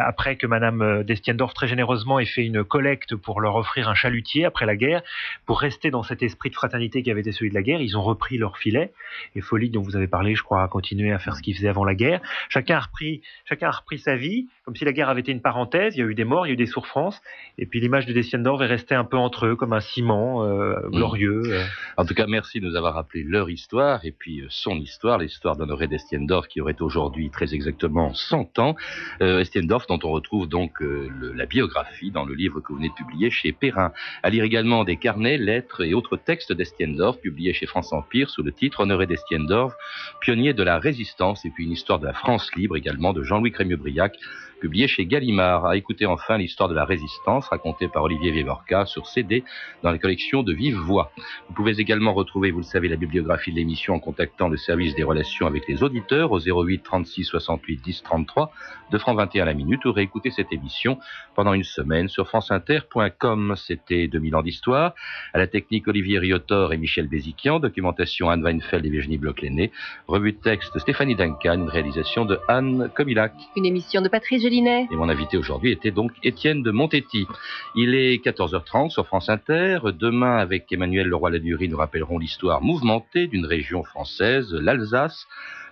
après 0.07 0.37
que 0.37 0.47
Madame 0.47 0.83
euh, 0.83 1.03
Destiendorf 1.03 1.53
très 1.53 1.67
généreusement 1.67 2.21
ait 2.21 2.27
fait 2.27 2.45
une 2.45 2.63
collecte 2.63 3.17
pour 3.17 3.41
leur 3.41 3.57
offrir 3.57 3.89
un 3.89 3.95
chalutier 3.95 4.45
après 4.45 4.65
la 4.65 4.77
guerre, 4.77 5.03
pour 5.47 5.61
rester 5.61 5.91
dans 5.91 6.05
cet 6.05 6.23
esprit 6.23 6.49
de 6.51 6.55
fraternité 6.55 7.03
qui 7.03 7.11
avait 7.11 7.23
été 7.23 7.33
celui 7.33 7.51
de 7.51 7.55
la 7.55 7.63
guerre. 7.63 7.81
Ils 7.81 7.97
ont 7.97 8.03
repris 8.03 8.39
leur 8.39 8.57
filet. 8.57 8.93
Et 9.35 9.41
Folie, 9.41 9.69
dont 9.69 9.83
vous 9.83 9.97
avez 9.97 10.07
parlé, 10.07 10.37
je 10.37 10.45
crois, 10.45 10.63
a 10.63 10.69
continué 10.69 11.13
à 11.13 11.19
faire 11.19 11.35
ce 11.35 11.43
qu'ils 11.43 11.57
faisaient 11.57 11.69
avant 11.69 11.85
la 11.85 11.97
guerre. 11.97 12.21
Chacun 12.49 12.77
a 12.77 12.81
repris, 12.81 13.21
chacun 13.47 13.69
a 13.69 13.73
repris 13.73 13.99
sa 13.99 14.15
vie, 14.15 14.47
comme 14.65 14.77
si 14.77 14.85
la 14.85 14.93
guerre 14.93 15.09
avait 15.09 15.23
été 15.23 15.33
une 15.33 15.43
parenthèse. 15.43 15.97
Il 15.97 16.01
y 16.01 16.03
a 16.03 16.07
eu 16.07 16.15
des 16.15 16.25
morts, 16.25 16.47
il 16.47 16.51
y 16.51 16.53
a 16.53 16.55
eu 16.55 16.57
des 16.57 16.67
souffrances. 16.67 17.21
Et 17.59 17.67
puis 17.67 17.81
l'image 17.81 18.07
de 18.07 18.13
Destiendorf 18.13 18.63
est 18.63 18.67
restée 18.67 18.95
un 18.95 19.05
peu 19.05 19.17
entre 19.17 19.47
eux, 19.47 19.57
comme 19.57 19.73
un 19.73 19.81
ciment 19.81 20.45
euh, 20.45 20.77
mm. 20.87 20.91
glorieux. 20.91 21.43
Euh. 21.47 21.65
En 21.97 22.05
tout 22.05 22.15
cas, 22.15 22.27
merci 22.29 22.61
de 22.61 22.67
nous 22.67 22.77
avoir 22.77 22.95
rappelé 22.95 23.25
leur 23.25 23.51
histoire 23.51 24.05
et 24.05 24.13
puis 24.13 24.45
son 24.51 24.77
histoire, 24.77 25.19
l'histoire 25.19 25.57
d'Honoré 25.57 25.89
Destiendorf 25.89 26.47
qui 26.47 26.61
aurait 26.61 26.81
aujourd'hui 26.81 27.31
très 27.31 27.55
exactement 27.55 28.15
100 28.15 28.59
ans. 28.61 28.77
Euh, 29.21 29.39
Destiendorf 29.39 29.87
on 30.05 30.11
retrouve 30.11 30.49
donc 30.49 30.83
euh, 30.83 31.09
la 31.35 31.47
biographie 31.47 32.11
dans 32.11 32.25
le 32.25 32.35
livre 32.35 32.61
que 32.61 32.69
vous 32.69 32.77
venez 32.77 32.89
de 32.89 32.95
publier 32.95 33.31
chez 33.31 33.53
Perrin. 33.53 33.93
À 34.23 34.31
lire 34.31 34.45
également 34.45 34.85
des 34.85 34.97
carnets, 34.97 35.39
lettres 35.39 35.85
et 35.85 35.95
autres 35.95 36.17
textes 36.17 36.53
d'Estiendorf 36.53 37.21
publiés 37.21 37.53
chez 37.53 37.67
France 37.67 37.93
Empire 37.93 38.31
sous 38.31 38.43
le 38.43 38.53
titre 38.53 38.81
Honoré 38.81 39.07
d'Estiendorf, 39.07 39.75
pionnier 40.21 40.55
de 40.55 40.63
la 40.63 40.79
résistance 40.79 41.45
et 41.45 41.51
puis 41.51 41.65
une 41.65 41.73
histoire 41.73 41.99
de 41.99 42.07
la 42.07 42.13
France 42.13 42.51
libre 42.57 42.77
également 42.77 43.13
de 43.13 43.23
Jean-Louis 43.23 43.53
Crémieux-Briac 43.53 44.17
publié 44.61 44.89
chez 44.89 45.07
Gallimard. 45.07 45.67
À 45.67 45.77
écouter 45.77 46.07
enfin 46.07 46.39
l'histoire 46.39 46.69
de 46.69 46.75
la 46.75 46.85
résistance 46.85 47.49
racontée 47.49 47.89
par 47.89 48.03
Olivier 48.03 48.31
Vivorca 48.31 48.87
sur 48.87 49.07
CD 49.07 49.45
dans 49.83 49.91
les 49.91 49.99
collections 49.99 50.43
de 50.43 50.53
Vive 50.53 50.77
Voix. 50.77 51.13
Vous 51.49 51.55
pouvez 51.55 51.81
également 51.81 52.13
retrouver, 52.13 52.51
vous 52.51 52.59
le 52.59 52.65
savez, 52.65 52.89
la 52.89 52.97
bibliographie 52.97 53.51
de 53.51 53.57
l'émission 53.57 53.95
en 53.95 54.01
contactant 54.01 54.49
le 54.49 54.57
service 54.57 54.95
des 54.95 55.03
relations 55.03 55.47
avec 55.47 55.69
les 55.69 55.83
auditeurs 55.83 56.33
au 56.33 56.39
08 56.39 56.83
36 56.83 57.25
68 57.25 57.83
10 57.83 58.03
33 58.03 58.53
de 58.91 58.99
francs 58.99 59.17
21 59.17 59.43
à 59.43 59.47
la 59.47 59.55
minute 59.55 59.85
ou 59.85 59.93
réécouter 59.93 60.31
cette 60.31 60.53
émission 60.53 60.99
pendant 61.35 61.53
une 61.53 61.65
semaine 61.65 62.09
sur 62.09 62.29
franceinter.com. 62.29 63.55
C'était 63.57 64.09
2000 64.09 64.37
ans 64.37 64.43
d'histoire. 64.43 64.95
À 65.33 65.39
la 65.39 65.47
technique 65.47 65.89
Olivier 65.89 66.19
Riotor 66.19 66.73
et 66.73 66.77
Michel 66.77 67.09
Béziquian, 67.09 67.59
documentation 67.61 68.31
Anne 68.31 68.43
Weinfeld 68.43 68.87
et 68.87 68.91
Virginie 68.91 69.19
Bloch-Lenné, 69.19 69.73
revue 70.07 70.33
de 70.33 70.39
texte 70.39 70.79
Stéphanie 70.79 71.17
Duncan, 71.17 71.55
une 71.55 71.69
réalisation 71.69 72.25
de 72.25 72.39
Anne 72.49 72.91
Comilac. 72.95 73.33
Une 73.57 73.67
émission 73.67 74.01
de 74.01 74.09
Patrice 74.09 74.46
et 74.47 74.95
mon 74.95 75.09
invité 75.09 75.37
aujourd'hui 75.37 75.73
était 75.73 75.91
donc 75.91 76.13
Étienne 76.23 76.63
de 76.63 76.71
Montetti. 76.71 77.27
Il 77.75 77.97
est 77.97 78.25
14h30 78.25 78.91
sur 78.91 79.05
France 79.05 79.29
Inter. 79.29 79.81
Demain, 79.99 80.37
avec 80.37 80.73
Emmanuel 80.73 81.09
Leroy-Ladurie, 81.09 81.69
nous 81.69 81.77
rappellerons 81.77 82.19
l'histoire 82.19 82.63
mouvementée 82.63 83.27
d'une 83.27 83.45
région 83.45 83.83
française, 83.83 84.53
l'Alsace. 84.53 85.27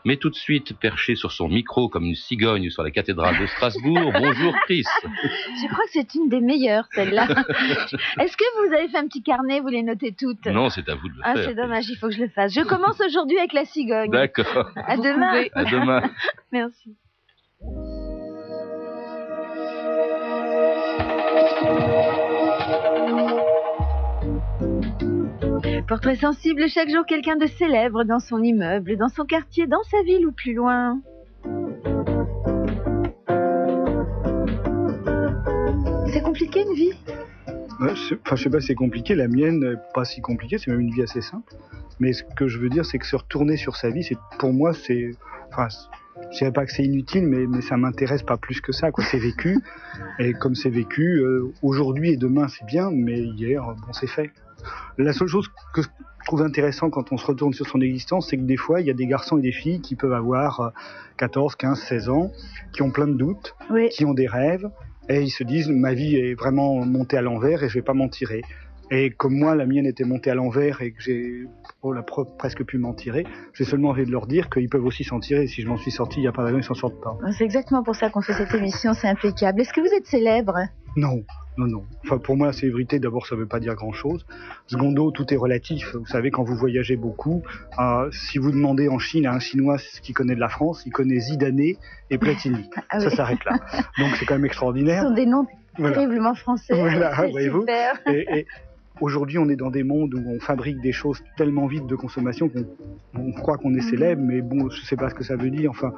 Mais 0.04 0.16
tout 0.16 0.28
de 0.28 0.34
suite, 0.34 0.76
perché 0.76 1.14
sur 1.14 1.30
son 1.30 1.48
micro 1.48 1.88
comme 1.88 2.04
une 2.04 2.16
cigogne 2.16 2.68
sur 2.68 2.82
la 2.82 2.90
cathédrale 2.90 3.38
de 3.40 3.46
Strasbourg, 3.46 4.12
bonjour 4.18 4.52
Chris. 4.64 4.84
Je 5.04 5.68
crois 5.68 5.84
que 5.84 5.92
c'est 5.92 6.14
une 6.16 6.28
des 6.28 6.40
meilleures, 6.40 6.88
celle-là. 6.94 7.28
Est-ce 8.18 8.36
que 8.36 8.66
vous 8.66 8.74
avez 8.74 8.88
fait 8.88 8.98
un 8.98 9.06
petit 9.06 9.22
carnet, 9.22 9.60
vous 9.60 9.68
les 9.68 9.84
notez 9.84 10.12
toutes? 10.18 10.46
Non, 10.46 10.68
c'est 10.68 10.88
à 10.88 10.96
vous 10.96 11.08
de 11.08 11.14
le 11.14 11.20
ah, 11.22 11.34
faire. 11.34 11.44
C'est 11.44 11.54
dommage, 11.54 11.88
il 11.88 11.96
faut 11.96 12.08
que 12.08 12.14
je 12.14 12.22
le 12.22 12.28
fasse. 12.28 12.52
Je 12.52 12.62
commence 12.62 13.00
aujourd'hui 13.00 13.38
avec 13.38 13.52
la 13.52 13.66
cigogne. 13.66 14.10
D'accord. 14.10 14.68
À 14.74 14.96
demain. 14.96 15.44
À 15.54 15.64
demain. 15.64 16.02
Merci. 16.52 16.96
Portrait 25.86 26.16
sensible 26.16 26.66
chaque 26.68 26.88
jour 26.88 27.04
quelqu'un 27.06 27.36
de 27.36 27.46
célèbre 27.46 28.04
dans 28.04 28.18
son 28.18 28.42
immeuble, 28.42 28.96
dans 28.96 29.08
son 29.08 29.24
quartier, 29.24 29.66
dans 29.66 29.82
sa 29.82 30.02
ville 30.02 30.26
ou 30.26 30.32
plus 30.32 30.54
loin. 30.54 31.00
C'est 36.10 36.22
compliqué 36.22 36.62
une 36.62 36.74
vie? 36.74 36.92
Enfin, 37.80 38.36
je 38.36 38.42
sais 38.42 38.50
pas, 38.50 38.60
c'est 38.60 38.74
compliqué. 38.74 39.14
La 39.14 39.28
mienne, 39.28 39.78
pas 39.92 40.06
si 40.06 40.22
compliquée, 40.22 40.56
c'est 40.56 40.70
même 40.70 40.80
une 40.80 40.90
vie 40.90 41.02
assez 41.02 41.20
simple. 41.20 41.52
Mais 42.00 42.14
ce 42.14 42.24
que 42.24 42.48
je 42.48 42.58
veux 42.58 42.70
dire, 42.70 42.86
c'est 42.86 42.98
que 42.98 43.06
se 43.06 43.16
retourner 43.16 43.58
sur 43.58 43.76
sa 43.76 43.90
vie, 43.90 44.02
c'est 44.02 44.16
pour 44.38 44.54
moi, 44.54 44.72
c'est, 44.72 45.10
je 46.30 46.38
dirais 46.38 46.52
pas 46.52 46.64
que 46.64 46.72
c'est 46.72 46.84
inutile, 46.84 47.26
mais, 47.26 47.46
mais 47.46 47.60
ça 47.60 47.76
m'intéresse 47.76 48.22
pas 48.22 48.36
plus 48.36 48.60
que 48.60 48.72
ça. 48.72 48.90
Quoi. 48.90 49.04
C'est 49.04 49.18
vécu. 49.18 49.58
Et 50.18 50.32
comme 50.32 50.54
c'est 50.54 50.70
vécu, 50.70 51.18
euh, 51.20 51.52
aujourd'hui 51.62 52.12
et 52.12 52.16
demain 52.16 52.48
c'est 52.48 52.64
bien, 52.66 52.90
mais 52.92 53.20
hier, 53.20 53.62
bon, 53.62 53.92
c'est 53.92 54.06
fait. 54.06 54.30
La 54.98 55.12
seule 55.12 55.28
chose 55.28 55.48
que 55.74 55.82
je 55.82 55.88
trouve 56.26 56.42
intéressant 56.42 56.88
quand 56.88 57.12
on 57.12 57.18
se 57.18 57.26
retourne 57.26 57.52
sur 57.52 57.66
son 57.66 57.80
existence, 57.80 58.28
c'est 58.30 58.36
que 58.36 58.42
des 58.42 58.56
fois, 58.56 58.80
il 58.80 58.86
y 58.86 58.90
a 58.90 58.94
des 58.94 59.06
garçons 59.06 59.38
et 59.38 59.42
des 59.42 59.52
filles 59.52 59.80
qui 59.80 59.94
peuvent 59.94 60.12
avoir 60.12 60.72
14, 61.18 61.54
15, 61.56 61.78
16 61.80 62.08
ans, 62.08 62.30
qui 62.72 62.82
ont 62.82 62.90
plein 62.90 63.06
de 63.06 63.14
doutes, 63.14 63.54
qui 63.90 64.04
ont 64.04 64.14
des 64.14 64.26
rêves, 64.26 64.70
et 65.08 65.20
ils 65.20 65.30
se 65.30 65.44
disent, 65.44 65.68
ma 65.68 65.92
vie 65.92 66.16
est 66.16 66.34
vraiment 66.34 66.84
montée 66.86 67.18
à 67.18 67.22
l'envers 67.22 67.62
et 67.62 67.68
je 67.68 67.74
vais 67.74 67.82
pas 67.82 67.92
m'en 67.92 68.08
tirer. 68.08 68.42
Et 68.90 69.10
comme 69.10 69.34
moi, 69.34 69.54
la 69.54 69.66
mienne 69.66 69.86
était 69.86 70.04
montée 70.04 70.30
à 70.30 70.34
l'envers 70.34 70.82
et 70.82 70.92
que 70.92 71.02
j'ai 71.02 71.44
oh, 71.82 71.94
presque 72.38 72.64
pu 72.64 72.78
m'en 72.78 72.94
tirer, 72.94 73.26
j'ai 73.52 73.64
seulement 73.64 73.90
envie 73.90 74.04
de 74.04 74.10
leur 74.10 74.26
dire 74.26 74.50
qu'ils 74.50 74.68
peuvent 74.68 74.84
aussi 74.84 75.04
s'en 75.04 75.20
tirer. 75.20 75.46
Si 75.46 75.62
je 75.62 75.68
m'en 75.68 75.76
suis 75.76 75.90
sorti, 75.90 76.18
il 76.18 76.22
n'y 76.22 76.28
a 76.28 76.32
pas 76.32 76.42
de 76.42 76.46
raison 76.46 76.58
qu'ils 76.58 76.66
s'en 76.66 76.74
sortent 76.74 77.00
pas. 77.00 77.16
C'est 77.36 77.44
exactement 77.44 77.82
pour 77.82 77.96
ça 77.96 78.10
qu'on 78.10 78.20
fait 78.20 78.34
cette 78.34 78.54
émission, 78.54 78.92
c'est 78.92 79.08
impeccable. 79.08 79.60
Est-ce 79.60 79.72
que 79.72 79.80
vous 79.80 79.94
êtes 79.94 80.06
célèbre? 80.06 80.58
Non, 80.96 81.24
non, 81.56 81.66
non. 81.66 81.84
Enfin, 82.04 82.18
pour 82.18 82.36
moi, 82.36 82.48
la 82.48 82.52
célébrité, 82.52 82.98
d'abord, 82.98 83.26
ça 83.26 83.34
ne 83.34 83.40
veut 83.40 83.46
pas 83.46 83.58
dire 83.58 83.74
grand-chose. 83.74 84.26
Secondo, 84.66 85.10
tout 85.10 85.32
est 85.32 85.36
relatif. 85.36 85.94
Vous 85.94 86.06
savez, 86.06 86.30
quand 86.30 86.44
vous 86.44 86.56
voyagez 86.56 86.96
beaucoup, 86.96 87.42
euh, 87.78 88.10
si 88.12 88.38
vous 88.38 88.50
demandez 88.50 88.88
en 88.88 88.98
Chine 88.98 89.26
à 89.26 89.32
un 89.32 89.40
Chinois 89.40 89.78
ce 89.78 90.00
qu'il 90.00 90.14
connaît 90.14 90.34
de 90.34 90.40
la 90.40 90.48
France, 90.48 90.82
il 90.86 90.92
connaît 90.92 91.18
Zidané 91.18 91.78
et 92.10 92.18
Platini. 92.18 92.70
Ah 92.90 93.00
ça 93.00 93.10
s'arrête 93.10 93.44
là. 93.44 93.58
Donc, 93.98 94.14
c'est 94.16 94.24
quand 94.24 94.34
même 94.34 94.44
extraordinaire. 94.44 95.02
Ce 95.02 95.08
sont 95.08 95.14
des 95.14 95.26
noms 95.26 95.46
terriblement 95.76 96.34
français. 96.34 96.74
Voilà, 96.74 97.12
voyez-vous. 97.30 97.66
et, 98.06 98.46
Aujourd'hui, 99.00 99.38
on 99.38 99.48
est 99.48 99.56
dans 99.56 99.70
des 99.70 99.82
mondes 99.82 100.14
où 100.14 100.22
on 100.26 100.38
fabrique 100.38 100.80
des 100.80 100.92
choses 100.92 101.22
tellement 101.36 101.66
vite 101.66 101.86
de 101.86 101.96
consommation 101.96 102.48
qu'on 102.48 103.32
croit 103.32 103.58
qu'on 103.58 103.74
est 103.74 103.82
mhm. 103.82 103.90
célèbre, 103.90 104.22
mais 104.22 104.40
bon, 104.40 104.70
je 104.70 104.82
sais 104.82 104.96
pas 104.96 105.10
ce 105.10 105.14
que 105.14 105.24
ça 105.24 105.36
veut 105.36 105.50
dire. 105.50 105.70
Enfin, 105.70 105.92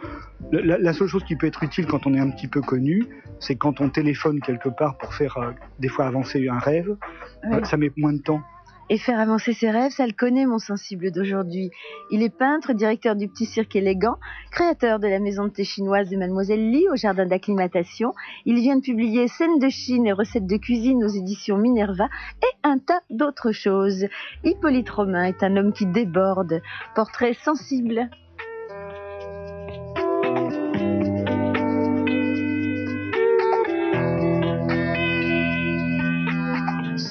la, 0.51 0.93
seule 0.95 1.09
chose 1.09 1.25
qui 1.25 1.37
peut 1.37 1.47
être 1.47 1.63
utile 1.63 1.87
quand 1.87 2.07
on 2.07 2.15
est 2.15 2.19
un 2.21 2.31
petit 2.31 2.49
peu 2.49 2.63
connu, 2.63 3.05
c'est 3.39 3.57
quand 3.57 3.81
on 3.81 3.91
téléphone 3.91 4.41
quelque 4.41 4.71
part 4.71 4.97
pour 4.97 5.15
faire 5.15 5.37
euh, 5.37 5.51
des 5.79 5.89
fois 5.89 6.07
avancer 6.07 6.49
un 6.49 6.59
rêve. 6.59 6.97
Euh, 7.45 7.63
ça 7.65 7.77
met 7.77 7.93
moins 7.97 8.15
de 8.15 8.23
temps 8.23 8.43
et 8.89 8.99
faire 8.99 9.19
avancer 9.19 9.53
ses 9.53 9.71
rêves, 9.71 9.93
ça 9.93 10.07
le 10.07 10.13
connaît 10.13 10.47
mon 10.47 10.59
sensible 10.59 11.11
d'aujourd'hui. 11.11 11.71
Il 12.11 12.23
est 12.23 12.37
peintre, 12.37 12.73
directeur 12.73 13.17
du 13.17 13.29
Petit 13.29 13.47
Cirque 13.47 13.75
élégant, 13.77 14.17
créateur 14.51 14.99
de 14.99 15.09
la 15.09 15.19
maison 15.19 15.45
de 15.45 15.51
thé 15.51 15.65
chinoise 15.65 16.09
de 16.09 16.17
Mademoiselle 16.17 16.71
Li 16.71 16.87
au 16.91 16.97
jardin 16.97 17.27
d'acclimatation. 17.27 18.13
Il 18.45 18.57
vient 18.57 18.77
de 18.77 18.83
publier 18.83 19.29
Scènes 19.29 19.59
de 19.59 19.69
Chine 19.69 20.07
et 20.07 20.13
recettes 20.13 20.47
de 20.47 20.57
cuisine 20.57 21.05
aux 21.05 21.09
éditions 21.09 21.59
Minerva 21.59 22.09
et 22.43 22.57
un 22.63 22.79
tas 22.79 23.01
d'autres 23.11 23.53
choses. 23.53 24.07
Hippolyte 24.45 24.91
Romain 24.91 25.25
est 25.25 25.43
un 25.43 25.57
homme 25.57 25.73
qui 25.73 25.87
déborde. 25.87 26.61
Portrait 26.95 27.35
sensible. 27.35 28.09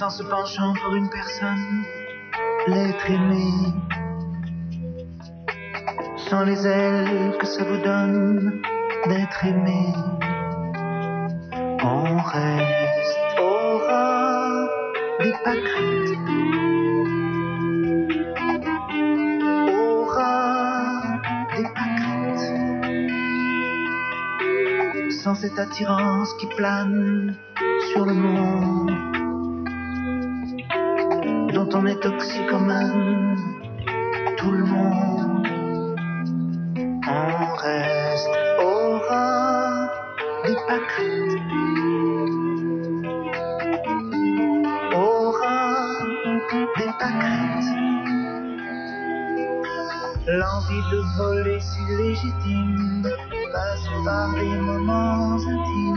En 0.02 0.10
se 0.10 0.24
penchant 0.24 0.74
pour 0.84 0.96
une 0.96 1.08
personne, 1.10 1.84
l'être 2.68 3.10
aimé, 3.10 3.48
sans 6.18 6.44
les 6.44 6.68
ailes 6.68 7.38
que 7.40 7.46
ça 7.46 7.64
vous 7.64 7.78
donne 7.78 8.62
d'être 9.08 9.46
aimé, 9.46 9.94
on 11.84 12.18
reste 12.18 13.40
au 13.40 13.78
ras 13.88 14.68
des. 15.22 15.34
Au 19.72 20.04
ras 20.06 21.22
des. 21.56 21.64
Sans 25.12 25.36
cette 25.36 25.58
attirance 25.58 26.34
qui 26.40 26.48
plane 26.48 27.34
sur 27.94 28.06
le 28.06 28.14
monde 28.14 29.15
on 31.76 31.86
est 31.88 32.00
toxicomane, 32.00 33.36
tout 34.38 34.52
le 34.52 34.64
monde 34.64 35.48
en 37.06 37.56
reste 37.56 38.30
aura 38.64 39.90
d'hypocrite. 40.46 41.42
Aura 44.94 46.00
d'hypocrite. 46.50 47.70
L'envie 50.28 50.84
de 50.92 51.00
voler 51.18 51.60
si 51.60 51.82
légitime 51.98 53.04
passe 53.52 53.88
par 54.06 54.34
des 54.36 54.58
moments 54.60 55.36
intimes. 55.36 55.95